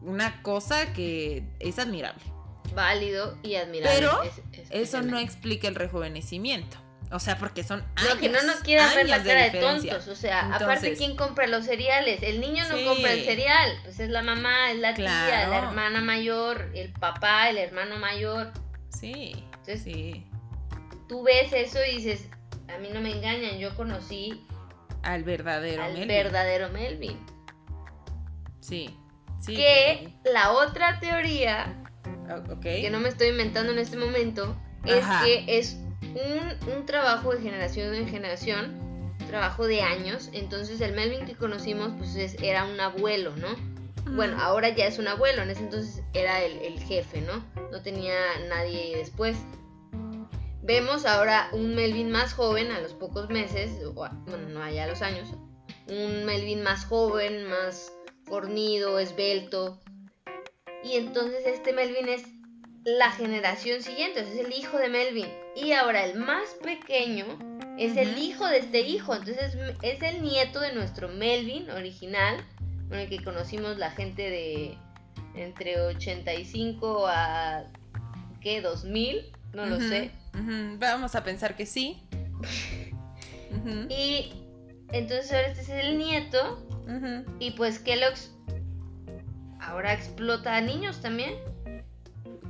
una 0.00 0.42
cosa 0.42 0.92
que 0.94 1.44
es 1.60 1.78
admirable. 1.78 2.22
válido 2.74 3.36
y 3.42 3.56
admirable. 3.56 3.98
Pero 3.98 4.22
es- 4.22 4.40
es- 4.52 4.70
Eso 4.70 5.02
no 5.02 5.18
explica 5.18 5.68
el 5.68 5.74
rejuvenecimiento. 5.74 6.78
O 7.12 7.20
sea, 7.20 7.36
porque 7.36 7.62
son 7.62 7.84
años. 7.96 8.14
No, 8.14 8.20
que 8.20 8.28
no 8.30 8.42
nos 8.42 8.56
quieran 8.56 8.94
ver 8.94 9.08
la 9.08 9.22
cara 9.22 9.50
de, 9.50 9.60
tontos. 9.60 10.08
O 10.08 10.14
sea, 10.14 10.54
aparte, 10.54 10.94
¿quién 10.94 11.14
compra 11.14 11.46
los 11.46 11.66
cereales? 11.66 12.22
El 12.22 12.40
niño 12.40 12.64
no 12.68 12.76
Sí. 12.78 12.84
compra 12.86 13.12
el 13.12 13.24
cereal. 13.24 13.78
Pues 13.84 14.00
es 14.00 14.08
la 14.08 14.22
mamá, 14.22 14.70
es 14.72 14.78
la 14.78 14.94
tía, 14.94 15.46
la 15.48 15.58
hermana 15.58 16.00
mayor, 16.00 16.70
el 16.74 16.90
papá, 16.92 17.50
el 17.50 17.58
hermano 17.58 17.98
mayor. 17.98 18.50
Sí, 18.88 19.32
Entonces- 19.44 19.82
sí. 19.82 20.26
Tú 21.08 21.22
ves 21.22 21.52
eso 21.52 21.78
y 21.86 21.96
dices, 21.96 22.28
a 22.74 22.78
mí 22.78 22.88
no 22.92 23.00
me 23.02 23.10
engañan. 23.12 23.58
Yo 23.58 23.76
conocí 23.76 24.46
Al 25.02 25.22
verdadero 25.24 25.82
al 25.82 25.92
Melvin. 25.92 26.08
verdadero 26.08 26.70
Melvin. 26.70 27.18
Sí, 28.60 28.96
sí. 29.40 29.54
que 29.56 30.14
la 30.24 30.52
otra 30.52 30.98
teoría, 31.00 31.74
que 32.62 32.88
no 32.90 33.00
me 33.00 33.08
estoy 33.08 33.28
inventando 33.28 33.72
en 33.72 33.78
este 33.80 33.96
momento, 33.96 34.56
es 34.86 35.04
que 35.24 35.44
es 35.58 35.78
un, 36.02 36.72
un 36.74 36.86
trabajo 36.86 37.32
de 37.34 37.40
generación 37.42 37.94
en 37.94 38.08
generación, 38.08 39.14
trabajo 39.28 39.66
de 39.66 39.82
años. 39.82 40.28
Entonces 40.32 40.80
el 40.80 40.92
Melvin 40.94 41.24
que 41.26 41.34
conocimos 41.34 41.92
pues 41.98 42.16
es- 42.16 42.36
era 42.42 42.64
un 42.64 42.78
abuelo, 42.80 43.34
¿no? 43.36 43.48
Bueno, 44.14 44.36
ahora 44.40 44.68
ya 44.70 44.86
es 44.86 44.98
un 44.98 45.08
abuelo, 45.08 45.42
en 45.42 45.50
ese 45.50 45.60
entonces 45.62 46.02
era 46.12 46.42
el, 46.42 46.58
el 46.58 46.80
jefe, 46.82 47.20
¿no? 47.22 47.44
No 47.70 47.82
tenía 47.82 48.14
nadie 48.48 48.96
después. 48.96 49.36
Vemos 50.62 51.06
ahora 51.06 51.48
un 51.52 51.74
Melvin 51.74 52.10
más 52.10 52.34
joven 52.34 52.70
a 52.72 52.80
los 52.80 52.92
pocos 52.92 53.28
meses, 53.30 53.70
bueno, 53.94 54.48
no 54.48 54.62
allá 54.62 54.84
a 54.84 54.86
los 54.86 55.02
años, 55.02 55.28
un 55.88 56.24
Melvin 56.24 56.62
más 56.62 56.84
joven, 56.84 57.46
más 57.48 57.92
fornido, 58.26 58.98
esbelto. 58.98 59.80
Y 60.84 60.96
entonces 60.96 61.46
este 61.46 61.72
Melvin 61.72 62.08
es 62.08 62.22
la 62.84 63.10
generación 63.12 63.82
siguiente, 63.82 64.20
es 64.20 64.36
el 64.38 64.52
hijo 64.52 64.78
de 64.78 64.88
Melvin. 64.88 65.28
Y 65.54 65.72
ahora 65.72 66.04
el 66.04 66.18
más 66.18 66.48
pequeño 66.62 67.26
es 67.78 67.96
el 67.96 68.18
hijo 68.18 68.46
de 68.46 68.58
este 68.58 68.80
hijo, 68.80 69.14
entonces 69.14 69.56
es 69.82 70.02
el 70.02 70.22
nieto 70.22 70.60
de 70.60 70.72
nuestro 70.72 71.08
Melvin 71.08 71.70
original, 71.70 72.44
con 72.88 72.98
el 72.98 73.08
que 73.08 73.22
conocimos 73.22 73.78
la 73.78 73.90
gente 73.90 74.22
de 74.30 74.78
entre 75.34 75.80
85 75.80 77.06
a 77.06 77.64
¿qué? 78.40 78.60
2000, 78.60 79.32
no 79.54 79.66
lo 79.66 79.80
sé. 79.80 80.10
Vamos 80.78 81.14
a 81.14 81.24
pensar 81.24 81.56
que 81.56 81.66
sí. 81.66 82.02
Y 83.90 84.32
entonces 84.92 85.30
ahora 85.30 85.48
este 85.48 85.60
es 85.60 85.68
el 85.68 85.98
nieto 85.98 86.66
y 87.38 87.50
pues 87.50 87.78
Kellogg's 87.78 88.32
ahora 89.60 89.92
explota 89.92 90.56
a 90.56 90.60
niños 90.62 91.02
también. 91.02 91.34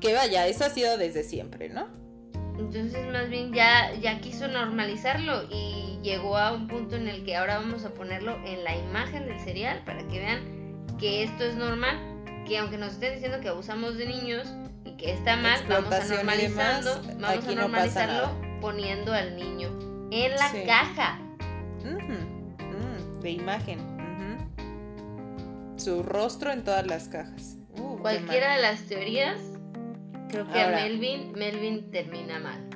Que 0.00 0.14
vaya, 0.14 0.46
eso 0.46 0.64
ha 0.64 0.70
sido 0.70 0.96
desde 0.96 1.24
siempre, 1.24 1.68
¿no? 1.68 1.88
Entonces 2.58 3.10
más 3.12 3.28
bien 3.28 3.52
ya, 3.52 3.92
ya 4.00 4.20
quiso 4.20 4.46
normalizarlo 4.48 5.42
y 5.50 5.98
llegó 6.02 6.36
a 6.36 6.52
un 6.52 6.68
punto 6.68 6.96
en 6.96 7.08
el 7.08 7.24
que 7.24 7.36
ahora 7.36 7.58
vamos 7.58 7.84
a 7.84 7.90
ponerlo 7.94 8.36
en 8.44 8.64
la 8.64 8.76
imagen 8.76 9.26
del 9.26 9.40
cereal 9.40 9.82
para 9.84 10.06
que 10.08 10.18
vean 10.20 10.40
que 10.98 11.22
esto 11.24 11.44
es 11.44 11.54
normal, 11.56 11.98
que 12.46 12.58
aunque 12.58 12.78
nos 12.78 12.92
estén 12.94 13.14
diciendo 13.14 13.40
que 13.40 13.48
abusamos 13.48 13.96
de 13.96 14.06
niños 14.06 14.46
y 14.84 14.92
que 14.96 15.12
está 15.12 15.36
mal, 15.36 15.60
vamos 15.68 15.92
a 15.92 15.98
demás, 15.98 16.08
normalizando, 16.10 17.02
vamos 17.20 17.44
a 17.46 17.48
no 17.50 17.60
normalizarlo 17.62 18.30
poniendo 18.60 19.12
al 19.12 19.34
niño 19.36 19.68
en 20.12 20.32
la 20.36 20.48
Sí. 20.50 20.62
caja. 20.66 21.18
Mm, 21.84 23.20
De 23.22 23.30
imagen. 23.30 23.78
Su 25.76 26.02
rostro 26.02 26.52
en 26.52 26.62
todas 26.62 26.86
las 26.86 27.08
cajas. 27.08 27.56
Uh, 27.76 27.96
Cualquiera 27.98 28.54
de 28.56 28.62
las 28.62 28.82
teorías, 28.82 29.38
creo 30.32 30.48
que 30.48 30.60
Ahora. 30.60 30.78
a 30.78 30.82
Melvin, 30.82 31.32
Melvin 31.32 31.90
termina 31.92 32.40
mal. 32.40 32.68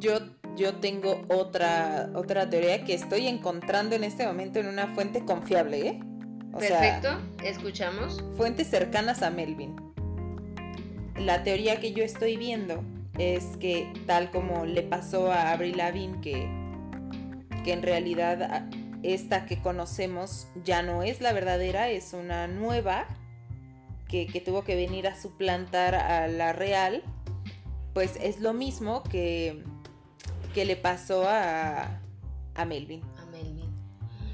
Yo, 0.00 0.18
yo 0.56 0.74
tengo 0.76 1.22
otra, 1.28 2.10
otra 2.14 2.50
teoría 2.50 2.84
que 2.84 2.94
estoy 2.94 3.28
encontrando 3.28 3.94
en 3.94 4.02
este 4.02 4.26
momento 4.26 4.58
en 4.58 4.66
una 4.66 4.88
fuente 4.88 5.24
confiable, 5.24 5.86
¿eh? 5.86 6.00
O 6.52 6.60
sea, 6.60 6.80
Perfecto, 6.80 7.20
escuchamos. 7.44 8.24
fuentes 8.36 8.68
cercanas 8.68 9.22
a 9.22 9.30
Melvin. 9.30 9.76
La 11.16 11.44
teoría 11.44 11.78
que 11.78 11.92
yo 11.92 12.02
estoy 12.02 12.36
viendo 12.36 12.82
es 13.18 13.56
que 13.60 13.92
tal 14.06 14.32
como 14.32 14.66
le 14.66 14.82
pasó 14.82 15.30
a 15.30 15.52
Avril 15.52 15.76
Lavigne 15.76 16.20
que 16.20 16.48
que 17.64 17.72
en 17.72 17.82
realidad 17.82 18.68
esta 19.02 19.46
que 19.46 19.60
conocemos 19.60 20.46
ya 20.64 20.82
no 20.82 21.02
es 21.02 21.20
la 21.20 21.32
verdadera, 21.32 21.88
es 21.88 22.12
una 22.12 22.46
nueva 22.46 23.06
que, 24.32 24.40
tuvo 24.40 24.62
que 24.62 24.76
venir 24.76 25.08
a 25.08 25.20
suplantar 25.20 25.94
a 25.94 26.28
la 26.28 26.52
real, 26.52 27.02
pues 27.92 28.16
es 28.20 28.40
lo 28.40 28.52
mismo 28.52 29.02
que, 29.04 29.62
que 30.54 30.64
le 30.64 30.76
pasó 30.76 31.24
a, 31.28 32.00
a 32.54 32.64
Melvin. 32.64 33.02
A 33.18 33.26
Melvin. 33.26 33.70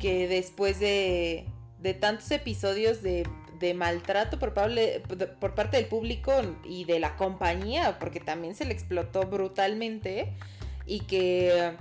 Que 0.01 0.29
después 0.29 0.79
de, 0.79 1.47
de 1.79 1.95
tantos 1.95 2.31
episodios 2.31 3.03
de, 3.03 3.27
de 3.59 3.75
maltrato 3.75 4.39
por, 4.39 4.53
por 4.55 5.55
parte 5.55 5.77
del 5.77 5.87
público 5.87 6.33
y 6.65 6.85
de 6.85 7.01
la 7.01 7.17
compañía, 7.17 7.99
porque 7.99 8.21
también 8.21 8.55
se 8.55 8.65
le 8.67 8.73
explotó 8.73 9.23
brutalmente, 9.23 10.35
y 10.87 11.01
que 11.01 11.77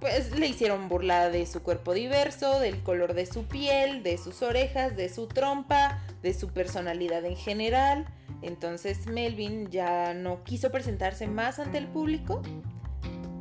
pues 0.00 0.38
le 0.38 0.46
hicieron 0.46 0.88
burla 0.88 1.30
de 1.30 1.46
su 1.46 1.62
cuerpo 1.62 1.92
diverso, 1.94 2.60
del 2.60 2.82
color 2.82 3.14
de 3.14 3.26
su 3.26 3.44
piel, 3.44 4.02
de 4.02 4.18
sus 4.18 4.42
orejas, 4.42 4.96
de 4.96 5.08
su 5.08 5.26
trompa, 5.26 6.02
de 6.22 6.34
su 6.34 6.48
personalidad 6.48 7.24
en 7.24 7.36
general. 7.36 8.06
Entonces 8.42 9.06
Melvin 9.06 9.70
ya 9.70 10.14
no 10.14 10.44
quiso 10.44 10.70
presentarse 10.70 11.26
más 11.26 11.58
ante 11.58 11.78
el 11.78 11.86
público 11.86 12.42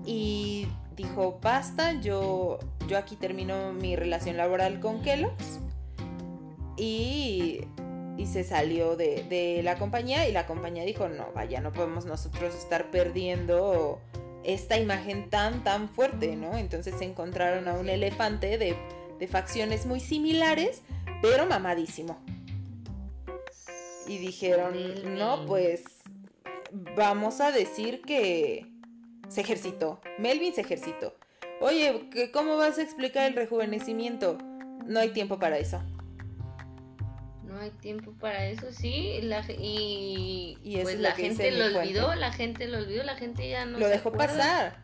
y 0.05 0.67
dijo, 0.95 1.39
basta, 1.41 1.93
yo, 2.01 2.59
yo 2.87 2.97
aquí 2.97 3.15
termino 3.15 3.73
mi 3.73 3.95
relación 3.95 4.37
laboral 4.37 4.79
con 4.79 5.01
Kellogg's. 5.01 5.59
Y, 6.77 7.61
y 8.17 8.25
se 8.25 8.43
salió 8.43 8.95
de, 8.95 9.23
de 9.29 9.61
la 9.63 9.77
compañía 9.77 10.27
y 10.27 10.31
la 10.31 10.45
compañía 10.45 10.83
dijo, 10.83 11.07
no, 11.07 11.31
vaya, 11.33 11.61
no 11.61 11.71
podemos 11.71 12.05
nosotros 12.05 12.55
estar 12.55 12.89
perdiendo 12.89 13.99
esta 14.43 14.77
imagen 14.77 15.29
tan, 15.29 15.63
tan 15.63 15.89
fuerte, 15.89 16.35
¿no? 16.35 16.57
Entonces 16.57 16.99
encontraron 17.01 17.67
a 17.67 17.73
un 17.73 17.89
elefante 17.89 18.57
de, 18.57 18.75
facciones 19.31 19.85
muy 19.85 20.01
similares, 20.01 20.81
pero 21.21 21.45
mamadísimo. 21.45 22.21
Y 24.05 24.17
dijeron, 24.17 24.75
no, 25.17 25.45
pues 25.45 25.85
vamos 26.97 27.39
a 27.39 27.53
decir 27.53 28.01
que 28.01 28.67
se 29.29 29.39
ejercitó. 29.39 30.01
Melvin 30.19 30.53
se 30.53 30.59
ejercitó. 30.59 31.15
Oye, 31.61 32.09
¿cómo 32.33 32.57
vas 32.57 32.79
a 32.79 32.81
explicar 32.81 33.27
el 33.27 33.35
rejuvenecimiento? 33.37 34.37
No 34.85 34.99
hay 34.99 35.11
tiempo 35.11 35.39
para 35.39 35.57
eso 35.57 35.81
hay 37.63 37.71
tiempo 37.71 38.13
para 38.19 38.47
eso, 38.47 38.71
sí, 38.71 39.19
y, 39.57 40.57
pues 40.81 40.99
la 40.99 41.11
gente 41.13 41.51
lo 41.51 41.79
olvidó, 41.79 42.13
la 42.15 42.31
gente 42.31 42.67
lo 42.67 42.77
olvidó, 42.77 43.03
la 43.03 43.15
gente 43.15 43.49
ya 43.49 43.65
no 43.65 43.79
lo 43.79 43.87
dejó 43.87 44.11
pasar. 44.11 44.83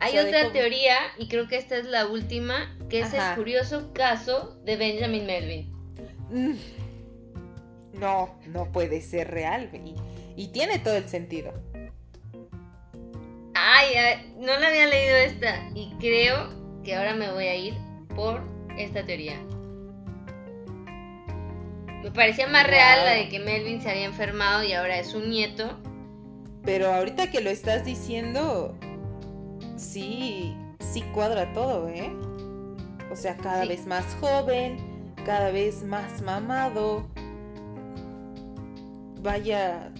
Hay 0.00 0.18
otra 0.18 0.50
teoría, 0.52 0.96
y 1.16 1.28
creo 1.28 1.46
que 1.46 1.56
esta 1.56 1.76
es 1.76 1.86
la 1.86 2.06
última, 2.06 2.76
que 2.88 3.00
es 3.00 3.14
el 3.14 3.22
curioso 3.36 3.92
caso 3.92 4.58
de 4.64 4.76
Benjamin 4.76 5.26
Melvin. 5.26 5.72
Mm. 6.30 6.54
No, 8.00 8.36
no 8.46 8.72
puede 8.72 9.00
ser 9.00 9.30
real, 9.30 9.70
y, 9.72 9.94
y 10.36 10.48
tiene 10.48 10.78
todo 10.80 10.96
el 10.96 11.08
sentido. 11.08 11.52
Ay, 13.54 13.94
ay, 13.94 14.34
no 14.38 14.58
la 14.58 14.68
había 14.68 14.86
leído 14.86 15.16
esta, 15.16 15.70
y 15.74 15.92
creo 16.00 16.50
que 16.82 16.96
ahora 16.96 17.14
me 17.14 17.30
voy 17.30 17.44
a 17.44 17.54
ir 17.54 17.74
por 18.16 18.42
esta 18.76 19.04
teoría. 19.04 19.38
Me 22.02 22.10
parecía 22.10 22.48
más 22.48 22.66
real 22.66 23.04
la 23.04 23.12
de 23.12 23.28
que 23.28 23.38
Melvin 23.38 23.80
se 23.80 23.90
había 23.90 24.06
enfermado 24.06 24.64
y 24.64 24.72
ahora 24.72 24.98
es 24.98 25.08
su 25.08 25.20
nieto. 25.20 25.78
Pero 26.64 26.92
ahorita 26.92 27.30
que 27.30 27.40
lo 27.40 27.50
estás 27.50 27.84
diciendo, 27.84 28.76
sí, 29.76 30.56
sí 30.80 31.02
cuadra 31.12 31.52
todo, 31.52 31.88
¿eh? 31.88 32.12
O 33.10 33.16
sea, 33.16 33.36
cada 33.36 33.64
vez 33.64 33.86
más 33.86 34.04
joven, 34.20 34.76
cada 35.24 35.50
vez 35.50 35.82
más 35.82 36.22
mamado. 36.22 37.08
Vaya, 39.20 39.92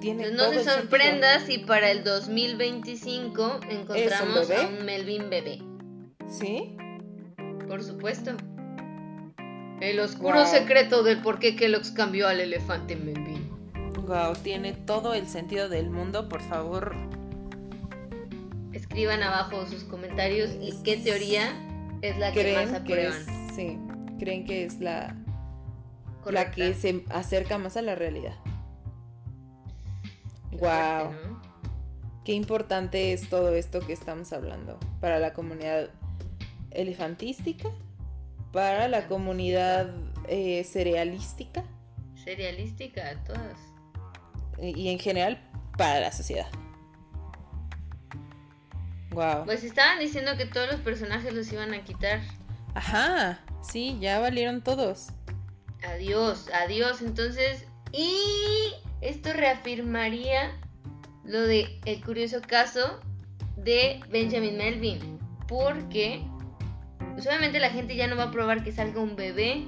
tiene 0.00 0.24
pues 0.24 0.34
no 0.34 0.50
se 0.50 0.64
sorprendas 0.64 1.44
si 1.44 1.58
para 1.58 1.90
el 1.90 2.02
2025 2.02 3.60
encontramos 3.68 4.50
a 4.50 4.66
un 4.68 4.84
Melvin 4.84 5.28
bebé. 5.28 5.62
¿Sí? 6.28 6.76
Por 7.68 7.82
supuesto. 7.82 8.32
El 9.82 9.98
oscuro 9.98 10.46
secreto 10.46 11.02
del 11.02 11.22
por 11.22 11.40
qué 11.40 11.56
Kellogg's 11.56 11.90
cambió 11.90 12.28
al 12.28 12.38
elefante 12.38 12.94
Melvin. 12.94 13.50
Wow, 14.06 14.34
tiene 14.40 14.74
todo 14.74 15.12
el 15.12 15.26
sentido 15.26 15.68
del 15.68 15.90
mundo, 15.90 16.28
por 16.28 16.40
favor. 16.40 16.94
Escriban 18.72 19.24
abajo 19.24 19.66
sus 19.66 19.82
comentarios 19.82 20.50
y 20.60 20.80
qué 20.84 20.98
teoría 20.98 21.52
es 22.00 22.16
la 22.16 22.30
que 22.30 22.54
más 22.54 22.72
aprueban. 22.72 23.26
sí, 23.56 23.76
creen 24.20 24.44
que 24.44 24.64
es 24.64 24.78
la, 24.78 25.16
la 26.30 26.52
que 26.52 26.74
se 26.74 27.04
acerca 27.10 27.58
más 27.58 27.76
a 27.76 27.82
la 27.82 27.96
realidad. 27.96 28.36
wow. 30.60 31.12
Qué 32.24 32.34
importante 32.34 33.12
es 33.12 33.28
todo 33.28 33.52
esto 33.52 33.80
que 33.80 33.92
estamos 33.92 34.32
hablando 34.32 34.78
para 35.00 35.18
la 35.18 35.32
comunidad 35.32 35.90
elefantística 36.70 37.68
para 38.52 38.86
la 38.88 39.06
comunidad 39.06 39.90
eh, 40.28 40.62
cerealística. 40.64 41.64
Cerealística, 42.22 43.22
todas. 43.24 43.58
Y, 44.60 44.90
en 44.90 44.98
general 44.98 45.42
para 45.76 46.00
la 46.00 46.12
sociedad. 46.12 46.46
Wow. 49.10 49.44
Pues 49.46 49.64
estaban 49.64 49.98
diciendo 49.98 50.36
que 50.36 50.46
todos 50.46 50.70
los 50.70 50.80
personajes 50.80 51.34
los 51.34 51.50
iban 51.52 51.74
a 51.74 51.82
quitar. 51.82 52.20
Ajá, 52.74 53.40
sí, 53.62 53.98
ya 54.00 54.20
valieron 54.20 54.62
todos. 54.62 55.08
Adiós, 55.84 56.48
adiós. 56.54 57.02
Entonces, 57.02 57.66
y 57.90 58.72
esto 59.00 59.32
reafirmaría 59.32 60.52
lo 61.24 61.40
de 61.40 61.80
el 61.84 62.02
curioso 62.04 62.40
caso 62.40 63.00
de 63.56 64.00
Benjamin 64.10 64.56
Melvin. 64.56 65.18
Porque 65.48 66.24
pues 67.12 67.26
obviamente 67.26 67.60
la 67.60 67.70
gente 67.70 67.96
ya 67.96 68.06
no 68.06 68.16
va 68.16 68.24
a 68.24 68.30
probar 68.30 68.64
que 68.64 68.72
salga 68.72 69.00
un 69.00 69.16
bebé. 69.16 69.64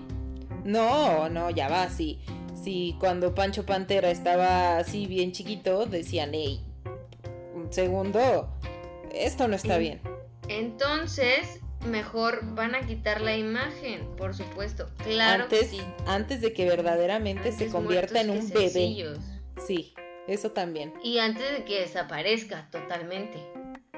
No, 0.64 1.28
no, 1.28 1.50
ya 1.50 1.68
va, 1.68 1.88
sí. 1.88 2.20
Sí, 2.62 2.96
cuando 2.98 3.34
Pancho 3.34 3.66
Pantera 3.66 4.10
estaba 4.10 4.78
así 4.78 5.06
bien 5.06 5.32
chiquito, 5.32 5.86
decían, 5.86 6.30
hey, 6.32 6.64
un 7.54 7.72
segundo, 7.72 8.48
esto 9.12 9.48
no 9.48 9.56
está 9.56 9.76
bien. 9.76 10.00
Entonces, 10.48 11.60
mejor 11.86 12.54
van 12.54 12.74
a 12.74 12.86
quitar 12.86 13.20
la 13.20 13.36
imagen, 13.36 14.08
por 14.16 14.34
supuesto. 14.34 14.88
Claro 15.04 15.44
antes, 15.44 15.68
sí. 15.68 15.80
Antes 16.06 16.40
de 16.40 16.52
que 16.52 16.64
verdaderamente 16.64 17.52
se 17.52 17.68
convierta 17.68 18.20
en 18.20 18.30
un 18.30 18.48
bebé. 18.48 19.18
Sí, 19.66 19.94
eso 20.26 20.52
también. 20.52 20.92
Y 21.02 21.18
antes 21.18 21.52
de 21.52 21.64
que 21.64 21.80
desaparezca 21.80 22.68
totalmente. 22.70 23.38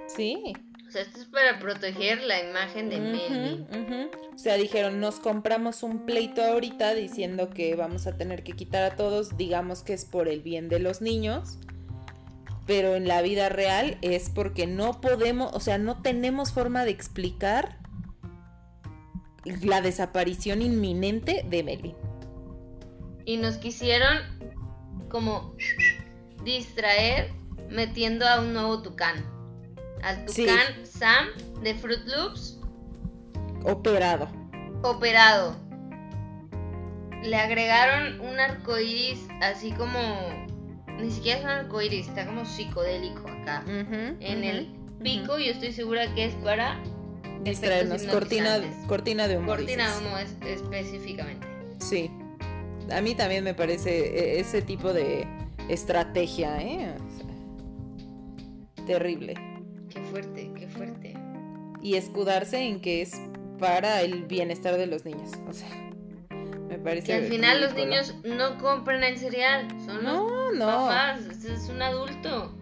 Sí. 0.09 0.55
O 0.87 0.91
sea, 0.91 1.03
esto 1.03 1.21
es 1.21 1.27
para 1.27 1.59
proteger 1.59 2.23
la 2.23 2.43
imagen 2.43 2.89
de 2.89 3.01
Melvin. 3.01 4.11
O 4.35 4.39
sea, 4.39 4.57
dijeron, 4.57 5.01
nos 5.01 5.19
compramos 5.19 5.83
un 5.83 6.07
pleito 6.07 6.45
ahorita 6.45 6.95
diciendo 6.95 7.51
que 7.51 7.75
vamos 7.75 8.07
a 8.07 8.17
tener 8.17 8.45
que 8.45 8.53
quitar 8.53 8.85
a 8.85 8.95
todos, 8.95 9.37
digamos 9.37 9.83
que 9.83 9.95
es 9.95 10.05
por 10.05 10.29
el 10.29 10.43
bien 10.43 10.69
de 10.69 10.79
los 10.79 11.01
niños, 11.01 11.59
pero 12.67 12.95
en 12.95 13.09
la 13.09 13.21
vida 13.23 13.49
real 13.49 13.99
es 14.01 14.31
porque 14.31 14.67
no 14.67 15.01
podemos, 15.01 15.53
o 15.55 15.61
sea, 15.61 15.79
no 15.79 16.03
tenemos 16.03 16.53
forma 16.53 16.85
de 16.85 16.93
explicar 16.93 17.79
la 19.45 19.81
desaparición 19.81 20.63
inminente 20.63 21.45
de 21.49 21.63
Melvin. 21.65 21.97
Y 23.25 23.39
nos 23.39 23.57
quisieron 23.57 24.19
como 25.09 25.57
distraer 26.45 27.33
metiendo 27.71 28.27
a 28.27 28.41
un 28.41 28.53
nuevo 28.53 28.83
tucán 28.83 29.36
al 30.07 30.25
Tucán 30.25 30.87
Sam 30.87 31.27
de 31.63 31.75
Fruit 31.75 32.05
Loops. 32.07 32.61
Operado. 33.65 34.29
Operado. 34.83 35.57
Le 37.25 37.37
agregaron 37.37 38.21
un 38.21 38.39
arco 38.39 38.79
iris 38.79 39.27
así 39.43 39.73
como. 39.73 39.99
Ni 41.01 41.11
siquiera 41.11 41.39
es 41.39 41.45
un 41.45 41.51
arco 41.51 41.83
iris, 41.83 42.09
está 42.09 42.25
como 42.25 42.45
psicodélico 42.45 43.29
acá. 43.29 43.65
en 43.67 44.45
el 44.45 44.73
pico, 45.03 45.39
y 45.39 45.49
estoy 45.49 45.73
segura 45.73 46.15
que 46.15 46.27
es 46.27 46.35
para. 46.37 46.81
Distraernos. 47.43 48.03
Cortina, 48.05 48.61
cortina 48.87 49.29
de 49.29 49.39
humo. 49.39 49.49
Cortina 49.49 49.91
de 49.91 50.07
humo 50.07 50.19
específicamente. 50.19 51.47
Sí. 51.81 52.11
A 52.93 53.01
mí 53.01 53.17
también 53.17 53.43
me 53.43 53.55
parece 53.55 54.37
e, 54.37 54.41
ese 54.41 54.63
tipo 54.63 54.93
de 54.93 55.27
estrategia, 55.69 56.63
¿eh? 56.63 56.95
terrible 58.87 59.56
fuerte, 60.11 60.51
qué 60.57 60.69
fuerte. 60.69 61.15
Y 61.83 61.95
escudarse 61.95 62.59
en 62.59 62.81
que 62.81 63.03
es 63.03 63.13
para 63.59 64.03
el 64.03 64.25
bienestar 64.25 64.77
de 64.77 64.87
los 64.87 65.05
niños. 65.05 65.31
O 65.49 65.53
sea, 65.53 65.69
me 66.69 66.79
parece. 66.79 67.07
Que 67.07 67.15
al 67.15 67.25
final 67.25 67.61
los 67.61 67.75
niños 67.75 68.15
no 68.25 68.59
compran 68.59 69.03
el 69.03 69.19
cereal, 69.19 69.69
son 69.85 70.03
no, 70.05 70.53
no. 70.53 70.67
papás, 70.67 71.21
es 71.45 71.69
un 71.69 71.83
adulto. 71.83 72.55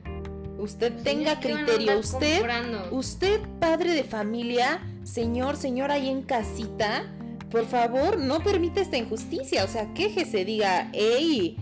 Usted 0.59 0.93
tenga 1.03 1.41
¿qué 1.41 1.53
van 1.53 1.63
a 1.63 1.67
criterio. 1.67 1.99
Usted, 1.99 2.39
comprando? 2.39 2.89
usted, 2.93 3.41
padre 3.61 3.93
de 3.93 4.05
familia, 4.05 4.81
señor, 5.03 5.57
señora 5.57 5.95
ahí 5.95 6.09
en 6.09 6.23
casita, 6.23 7.13
por 7.51 7.67
favor, 7.67 8.19
no 8.19 8.41
permita 8.43 8.81
esta 8.81 8.97
injusticia. 8.97 9.65
O 9.65 9.69
sea, 9.69 9.93
quéjese, 9.95 10.45
diga, 10.45 10.91
hey, 10.93 11.57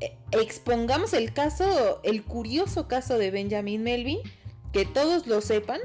eh, 0.00 0.16
expongamos 0.32 1.14
el 1.14 1.32
caso, 1.32 2.00
el 2.02 2.22
curioso 2.22 2.86
caso 2.86 3.18
de 3.18 3.30
Benjamin 3.30 3.82
Melvin, 3.82 4.18
que 4.74 4.84
todos 4.84 5.26
lo 5.28 5.40
sepan 5.40 5.80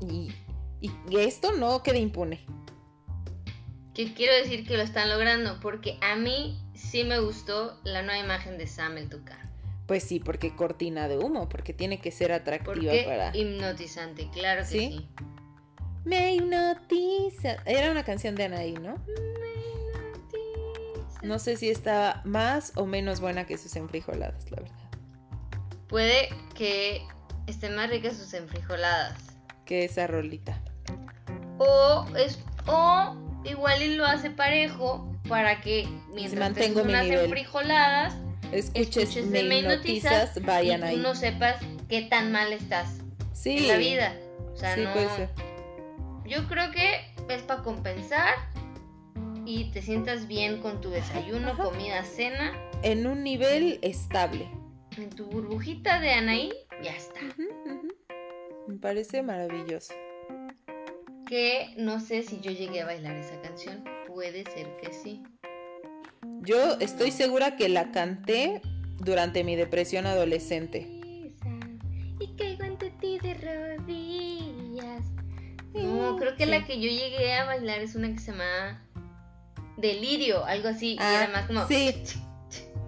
y, 0.00 0.32
y 0.80 0.90
esto 1.16 1.52
no 1.52 1.82
quede 1.82 1.98
impune. 1.98 2.40
Que 3.92 4.14
quiero 4.14 4.34
decir 4.34 4.66
que 4.66 4.78
lo 4.78 4.82
están 4.82 5.10
logrando 5.10 5.60
porque 5.60 5.98
a 6.00 6.16
mí 6.16 6.58
sí 6.74 7.04
me 7.04 7.20
gustó 7.20 7.78
la 7.84 8.00
nueva 8.02 8.18
imagen 8.18 8.56
de 8.56 8.66
Sam 8.66 8.96
el 8.96 9.10
Tucán. 9.10 9.38
Pues 9.86 10.04
sí, 10.04 10.20
porque 10.20 10.56
cortina 10.56 11.06
de 11.06 11.18
humo, 11.18 11.50
porque 11.50 11.74
tiene 11.74 12.00
que 12.00 12.10
ser 12.10 12.32
atractiva 12.32 12.74
Porque 12.74 13.04
para. 13.06 13.36
hipnotizante, 13.36 14.30
claro 14.32 14.62
que 14.62 14.66
¿Sí? 14.68 14.78
sí. 14.78 15.08
Me 16.04 16.34
hipnotiza. 16.36 17.56
Era 17.66 17.90
una 17.90 18.04
canción 18.04 18.36
de 18.36 18.44
Anaí, 18.44 18.72
¿no? 18.72 18.94
No 21.22 21.38
sé 21.38 21.58
si 21.58 21.68
está 21.68 22.22
más 22.24 22.72
o 22.76 22.86
menos 22.86 23.20
buena 23.20 23.46
que 23.46 23.58
sus 23.58 23.76
enfrijoladas, 23.76 24.50
la 24.50 24.62
verdad. 24.62 24.90
Puede 25.88 26.30
que 26.54 27.02
estén 27.50 27.76
más 27.76 27.90
ricas 27.90 28.16
sus 28.16 28.32
enfrijoladas. 28.34 29.18
Que 29.64 29.84
esa 29.84 30.06
rolita. 30.06 30.60
O 31.58 32.06
es 32.16 32.38
o 32.66 33.16
igual 33.44 33.82
y 33.82 33.94
lo 33.96 34.04
hace 34.06 34.30
parejo 34.30 35.12
para 35.28 35.60
que 35.60 35.88
mientras 36.14 36.54
te 36.54 36.72
unas 36.72 37.04
nivel. 37.04 37.24
enfrijoladas 37.26 38.14
Escuches, 38.52 39.16
escuches 39.16 39.26
hipnotizas 39.26 40.42
vayan 40.42 40.80
y 40.80 40.82
tú 40.82 40.86
ahí. 40.88 40.96
no 40.96 41.14
sepas 41.14 41.56
qué 41.88 42.02
tan 42.02 42.32
mal 42.32 42.52
estás 42.52 42.98
sí, 43.32 43.58
en 43.58 43.68
la 43.68 43.76
vida. 43.76 44.14
O 44.52 44.56
sea, 44.56 44.74
sí, 44.74 44.80
no. 44.82 44.92
puede 44.92 45.08
ser. 45.16 45.28
Yo 46.26 46.46
creo 46.48 46.70
que 46.72 47.12
es 47.28 47.42
para 47.42 47.62
compensar 47.62 48.34
y 49.46 49.70
te 49.70 49.82
sientas 49.82 50.26
bien 50.26 50.60
con 50.60 50.80
tu 50.80 50.90
desayuno, 50.90 51.50
Ajá. 51.50 51.64
comida, 51.64 52.02
cena, 52.04 52.52
En 52.82 53.06
un 53.06 53.22
nivel 53.22 53.78
estable. 53.82 54.48
en 54.96 55.10
tu 55.10 55.26
burbujita 55.26 56.00
de 56.00 56.12
Anaí, 56.12 56.52
ya 56.82 56.92
está. 56.96 57.20
Me 58.66 58.76
parece 58.78 59.22
maravilloso. 59.22 59.94
Que 61.26 61.74
no 61.76 62.00
sé 62.00 62.22
si 62.22 62.40
yo 62.40 62.50
llegué 62.50 62.80
a 62.82 62.86
bailar 62.86 63.16
esa 63.16 63.40
canción. 63.40 63.84
Puede 64.06 64.44
ser 64.50 64.66
que 64.82 64.92
sí. 64.92 65.22
Yo 66.42 66.74
estoy 66.80 67.10
segura 67.12 67.56
que 67.56 67.68
la 67.68 67.92
canté 67.92 68.60
durante 68.98 69.44
mi 69.44 69.56
depresión 69.56 70.06
adolescente. 70.06 70.86
Y 72.18 72.34
caigo 72.36 72.64
ante 72.64 72.90
ti 72.90 73.18
de 73.20 73.34
rodillas. 73.34 75.02
No, 75.72 76.16
creo 76.16 76.34
que 76.36 76.46
la 76.46 76.66
que 76.66 76.80
yo 76.80 76.88
llegué 76.90 77.34
a 77.34 77.44
bailar 77.44 77.80
es 77.80 77.94
una 77.94 78.08
que 78.12 78.18
se 78.18 78.32
llama 78.32 78.82
Delirio, 79.76 80.44
algo 80.44 80.68
así. 80.68 80.94
y 80.94 80.98
Ah, 81.00 81.24
era 81.24 81.32
más 81.32 81.46
como. 81.46 81.66
sí. 81.68 81.94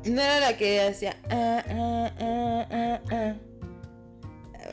No 0.04 0.20
era 0.20 0.40
la 0.40 0.56
que 0.56 0.80
hacía. 0.80 1.16
ah, 1.30 1.62
ah, 2.18 3.34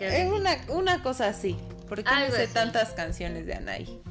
Es 0.07 0.31
una, 0.31 0.51
una 0.69 1.01
cosa 1.03 1.27
así. 1.27 1.55
¿Por 1.87 2.03
qué 2.03 2.09
no 2.29 2.35
sé 2.35 2.43
así. 2.43 2.53
tantas 2.53 2.91
canciones 2.91 3.45
de 3.45 3.53
Anaí? 3.55 4.01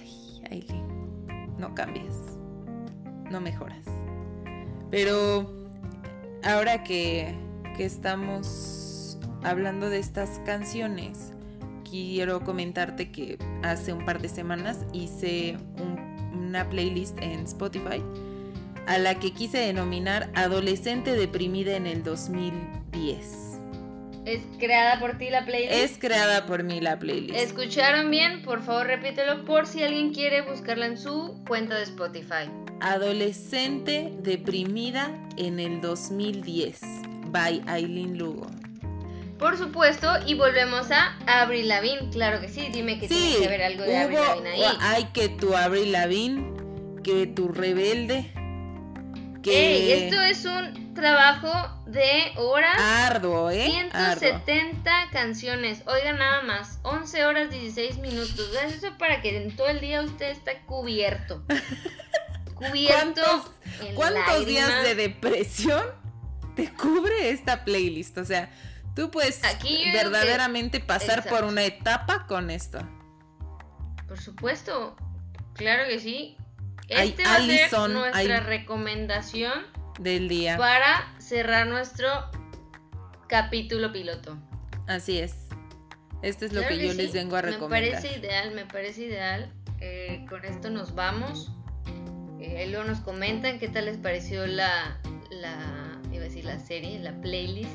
Ay, 0.00 0.42
Aileen, 0.50 1.56
no 1.58 1.74
cambies. 1.74 2.14
No 3.30 3.40
mejoras. 3.40 3.84
Pero 4.90 5.50
ahora 6.44 6.84
que, 6.84 7.34
que 7.76 7.84
estamos 7.86 9.18
hablando 9.42 9.88
de 9.88 9.98
estas 9.98 10.38
canciones, 10.44 11.32
quiero 11.88 12.40
comentarte 12.44 13.10
que 13.10 13.38
hace 13.62 13.92
un 13.92 14.04
par 14.04 14.20
de 14.20 14.28
semanas 14.28 14.80
hice 14.92 15.56
un- 15.78 16.12
una 16.48 16.68
playlist 16.68 17.18
en 17.22 17.40
Spotify 17.44 18.02
a 18.86 18.98
la 18.98 19.18
que 19.18 19.32
quise 19.32 19.58
denominar 19.58 20.30
Adolescente 20.34 21.12
deprimida 21.12 21.76
en 21.76 21.86
el 21.86 22.02
2010. 22.02 23.58
Es 24.24 24.40
creada 24.58 25.00
por 25.00 25.18
ti 25.18 25.30
la 25.30 25.44
playlist. 25.44 25.72
Es 25.72 25.98
creada 25.98 26.46
por 26.46 26.62
mí 26.62 26.80
la 26.80 26.98
playlist. 26.98 27.34
¿Escucharon 27.38 28.10
bien? 28.10 28.42
Por 28.42 28.62
favor, 28.62 28.86
repítelo 28.86 29.44
por 29.44 29.66
si 29.66 29.82
alguien 29.82 30.14
quiere 30.14 30.42
buscarla 30.42 30.86
en 30.86 30.96
su 30.96 31.42
cuenta 31.46 31.76
de 31.76 31.82
Spotify. 31.82 32.48
Adolescente 32.80 34.12
deprimida 34.22 35.10
en 35.36 35.58
el 35.58 35.80
2010. 35.80 36.80
By 37.30 37.62
Aileen 37.66 38.16
Lugo. 38.18 38.46
Por 39.38 39.56
supuesto, 39.58 40.08
y 40.26 40.34
volvemos 40.34 40.90
a 40.92 41.16
Avril 41.26 41.66
Lavigne. 41.66 42.10
Claro 42.12 42.40
que 42.40 42.48
sí, 42.48 42.68
dime 42.72 43.00
que 43.00 43.08
tiene 43.08 43.36
que 43.38 43.46
haber 43.46 43.62
algo 43.62 43.82
de 43.82 43.96
Avril 43.98 44.18
hubo- 44.18 44.26
Lavigne 44.28 44.50
ahí. 44.50 44.76
Ay, 44.80 45.08
que 45.12 45.28
tu 45.30 45.56
Avril 45.56 45.90
Lavigne, 45.90 46.52
que 47.02 47.26
tu 47.26 47.48
rebelde, 47.48 48.30
que 49.42 49.74
Ey, 49.76 50.04
esto 50.04 50.22
es 50.22 50.44
un 50.44 50.81
trabajo 50.94 51.82
de 51.86 52.32
horas. 52.36 52.76
arduo, 52.80 53.50
¿eh? 53.50 53.88
Arduo. 53.92 54.20
170 54.20 54.90
canciones. 55.12 55.82
Oigan 55.86 56.18
nada 56.18 56.42
más, 56.42 56.78
11 56.82 57.24
horas 57.24 57.50
16 57.50 57.98
minutos. 57.98 58.50
Eso 58.64 58.86
es 58.88 58.92
para 58.94 59.20
que 59.22 59.36
en 59.44 59.56
todo 59.56 59.68
el 59.68 59.80
día 59.80 60.02
usted 60.02 60.30
está 60.30 60.60
cubierto. 60.66 61.42
Cubierto. 62.54 63.20
¿Cuántos, 63.22 63.50
en 63.80 63.94
cuántos 63.96 64.46
días 64.46 64.84
de 64.84 64.94
depresión 64.94 65.82
te 66.54 66.72
cubre 66.72 67.30
esta 67.30 67.64
playlist? 67.64 68.18
O 68.18 68.24
sea, 68.24 68.50
tú 68.94 69.10
puedes 69.10 69.42
Aquí 69.44 69.82
que- 69.82 69.92
verdaderamente 69.92 70.78
pasar 70.78 71.28
por 71.28 71.42
una 71.42 71.64
etapa 71.64 72.26
con 72.28 72.50
esto. 72.50 72.78
Por 74.06 74.20
supuesto, 74.20 74.94
claro 75.54 75.88
que 75.88 75.98
sí. 75.98 76.36
Este 76.88 77.24
va 77.24 77.36
a 77.36 77.40
ser 77.40 77.90
nuestra 77.90 78.40
recomendación 78.40 79.66
Del 80.02 80.28
día. 80.28 80.56
para 80.58 81.14
cerrar 81.18 81.66
nuestro 81.66 82.08
capítulo 83.28 83.92
piloto. 83.92 84.36
Así 84.86 85.18
es. 85.18 85.34
Esto 86.22 86.44
es 86.44 86.52
lo 86.52 86.60
Claro 86.60 86.76
que 86.76 86.86
yo 86.86 86.92
sí, 86.92 86.98
les 86.98 87.12
vengo 87.12 87.36
a 87.36 87.42
Me 87.42 87.52
recomendar. 87.52 87.90
parece 88.00 88.18
ideal, 88.18 88.52
me 88.54 88.66
parece 88.66 89.02
ideal. 89.02 89.52
Eh, 89.80 90.24
con 90.28 90.44
esto 90.44 90.70
nos 90.70 90.94
vamos. 90.94 91.50
Eh, 92.40 92.66
luego 92.68 92.84
nos 92.84 93.00
comentan 93.00 93.58
qué 93.58 93.68
tal 93.68 93.86
les 93.86 93.96
pareció 93.96 94.46
la, 94.46 95.00
la, 95.30 96.00
iba 96.12 96.20
a 96.22 96.24
decir 96.28 96.44
la 96.44 96.58
serie, 96.58 96.98
la 97.00 97.20
playlist, 97.20 97.70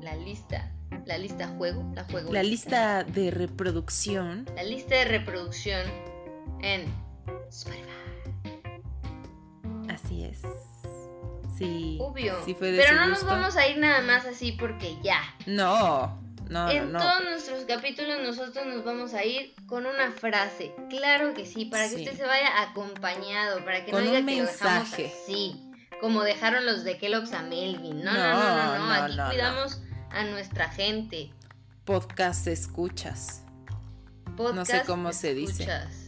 la 0.00 0.14
lista, 0.16 0.72
la 1.06 1.18
lista 1.18 1.48
juego, 1.56 1.90
la 1.94 2.04
juego. 2.04 2.32
La 2.32 2.42
lista 2.42 3.02
de 3.04 3.30
reproducción. 3.30 4.46
La 4.54 4.62
lista 4.62 4.94
de 4.96 5.04
reproducción 5.06 5.86
en 6.62 6.84
Spotify. 7.48 7.84
Así 9.88 10.24
es. 10.24 10.42
Sí. 11.60 11.98
Obvio. 12.00 12.36
Sí 12.44 12.54
fue 12.54 12.72
de 12.72 12.78
Pero 12.78 12.96
no 12.96 13.06
nos 13.08 13.22
vamos 13.24 13.56
a 13.56 13.68
ir 13.68 13.78
nada 13.78 14.00
más 14.02 14.24
así 14.26 14.52
porque 14.52 14.96
ya. 15.02 15.20
No, 15.46 16.18
no, 16.48 16.64
no, 16.64 16.70
en 16.70 16.90
no. 16.90 16.98
todos 16.98 17.22
nuestros 17.22 17.64
capítulos 17.64 18.18
nosotros 18.22 18.66
nos 18.66 18.82
vamos 18.84 19.12
a 19.14 19.24
ir 19.24 19.54
con 19.66 19.84
una 19.86 20.10
frase. 20.10 20.74
Claro 20.88 21.34
que 21.34 21.44
sí, 21.46 21.66
para 21.66 21.84
que 21.88 21.96
Sí. 21.96 22.04
usted 22.04 22.16
se 22.16 22.26
vaya 22.26 22.62
acompañado, 22.62 23.62
para 23.64 23.84
que 23.84 23.90
Con 23.92 24.00
no 24.04 24.06
diga 24.10 24.20
un 24.20 24.26
que 24.26 24.36
lo 24.40 24.46
dejamos 24.46 24.80
mensaje. 24.88 25.12
así, 25.22 25.70
como 26.00 26.22
dejaron 26.22 26.64
los 26.64 26.82
de 26.82 26.96
Kellogg's 26.98 27.32
a 27.34 27.42
Melvin. 27.42 28.02
No, 28.02 28.12
no, 28.12 28.18
No, 28.18 28.32
no, 28.38 28.38
no, 28.38 28.78
no. 28.78 28.86
no, 28.86 28.92
Aquí 29.04 29.16
no, 29.16 29.22
no. 29.24 29.30
cuidamos 29.30 29.82
a 30.10 30.24
nuestra 30.24 30.68
gente. 30.70 31.30
Podcast 31.84 32.46
escuchas, 32.46 33.44
Podcast 34.36 34.86
cómo 34.86 35.12
se 35.12 35.34
dice. 35.34 35.64
escuchas. 35.64 36.06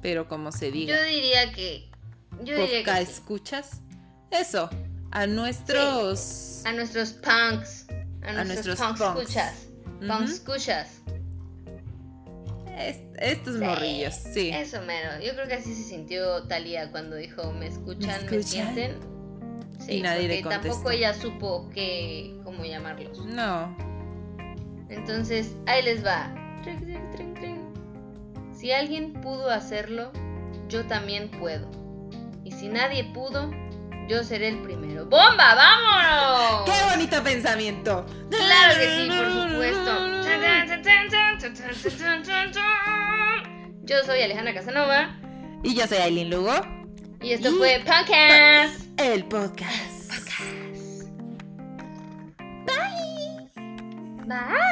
pero 0.00 0.26
como 0.28 0.52
se 0.52 0.70
diga. 0.70 0.96
Yo 0.96 1.02
diría 1.04 1.52
que 1.52 1.90
yo 2.42 2.54
diría 2.56 2.78
Podcast 2.84 3.08
que 3.08 3.14
sí. 3.14 3.22
Eso, 4.30 4.68
a 5.10 5.26
nuestros 5.26 6.62
a 6.64 6.72
nuestros 6.72 7.12
punks, 7.14 7.86
a, 8.22 8.32
nuestros, 8.44 8.46
nuestros 8.46 8.78
punks 8.78 9.00
punks. 9.00 9.20
escuchas. 9.20 9.68
Punks 10.06 10.30
escuchas. 10.32 11.00
est- 12.76 13.04
estos 13.20 13.54
Sí, 13.56 13.60
morrillos, 13.64 14.14
sí. 14.14 14.50
Eso 14.50 14.80
mero. 14.82 15.10
Yo 15.24 15.32
creo 15.34 15.48
que 15.48 15.54
así 15.54 15.74
se 15.74 15.82
sintió 15.82 16.44
Talía 16.44 16.90
cuando 16.92 17.16
dijo, 17.16 17.52
¿me 17.52 17.66
escuchan? 17.66 18.08
¿Me, 18.30 18.36
escuchan? 18.36 18.44
sienten? 18.74 18.96
Sí, 19.80 19.94
Y 19.94 20.02
nadie 20.02 20.28
le 20.28 20.42
porque 20.42 20.54
tampoco 20.54 20.74
contestó. 20.82 20.90
ella 20.90 21.14
supo 21.14 21.70
qué, 21.74 22.36
cómo 22.44 22.64
llamarlos. 22.64 23.18
No, 23.26 23.76
Entonces, 24.88 25.54
ahí 25.66 25.82
les 25.82 26.04
va. 26.04 26.34
Si 28.54 28.72
alguien 28.72 29.12
pudo 29.14 29.50
hacerlo, 29.50 30.10
yo 30.68 30.84
también 30.86 31.30
puedo. 31.30 31.68
Y 32.44 32.50
si 32.52 32.68
nadie 32.68 33.04
pudo, 33.14 33.50
yo 34.08 34.24
seré 34.24 34.48
el 34.48 34.62
primero. 34.62 35.04
¡Bomba, 35.04 35.54
vámonos! 35.54 36.64
¡Qué 36.64 36.90
bonito 36.90 37.22
pensamiento! 37.22 38.06
Claro 38.30 38.74
que 38.74 38.96
sí, 38.96 39.08
por 39.08 39.50
supuesto. 39.50 40.18
Yo 43.82 44.04
soy 44.04 44.22
Alejandra 44.22 44.54
Casanova. 44.54 45.18
Y 45.62 45.74
yo 45.74 45.86
soy 45.86 45.98
Aileen 45.98 46.30
Lugo. 46.30 46.54
Y 47.20 47.32
esto 47.32 47.50
y 47.50 47.52
fue 47.52 47.82
Podcast. 47.84 48.80
El 48.98 49.24
podcast. 49.24 50.12
podcast. 50.12 51.04
Bye. 52.66 53.48
Bye. 54.26 54.67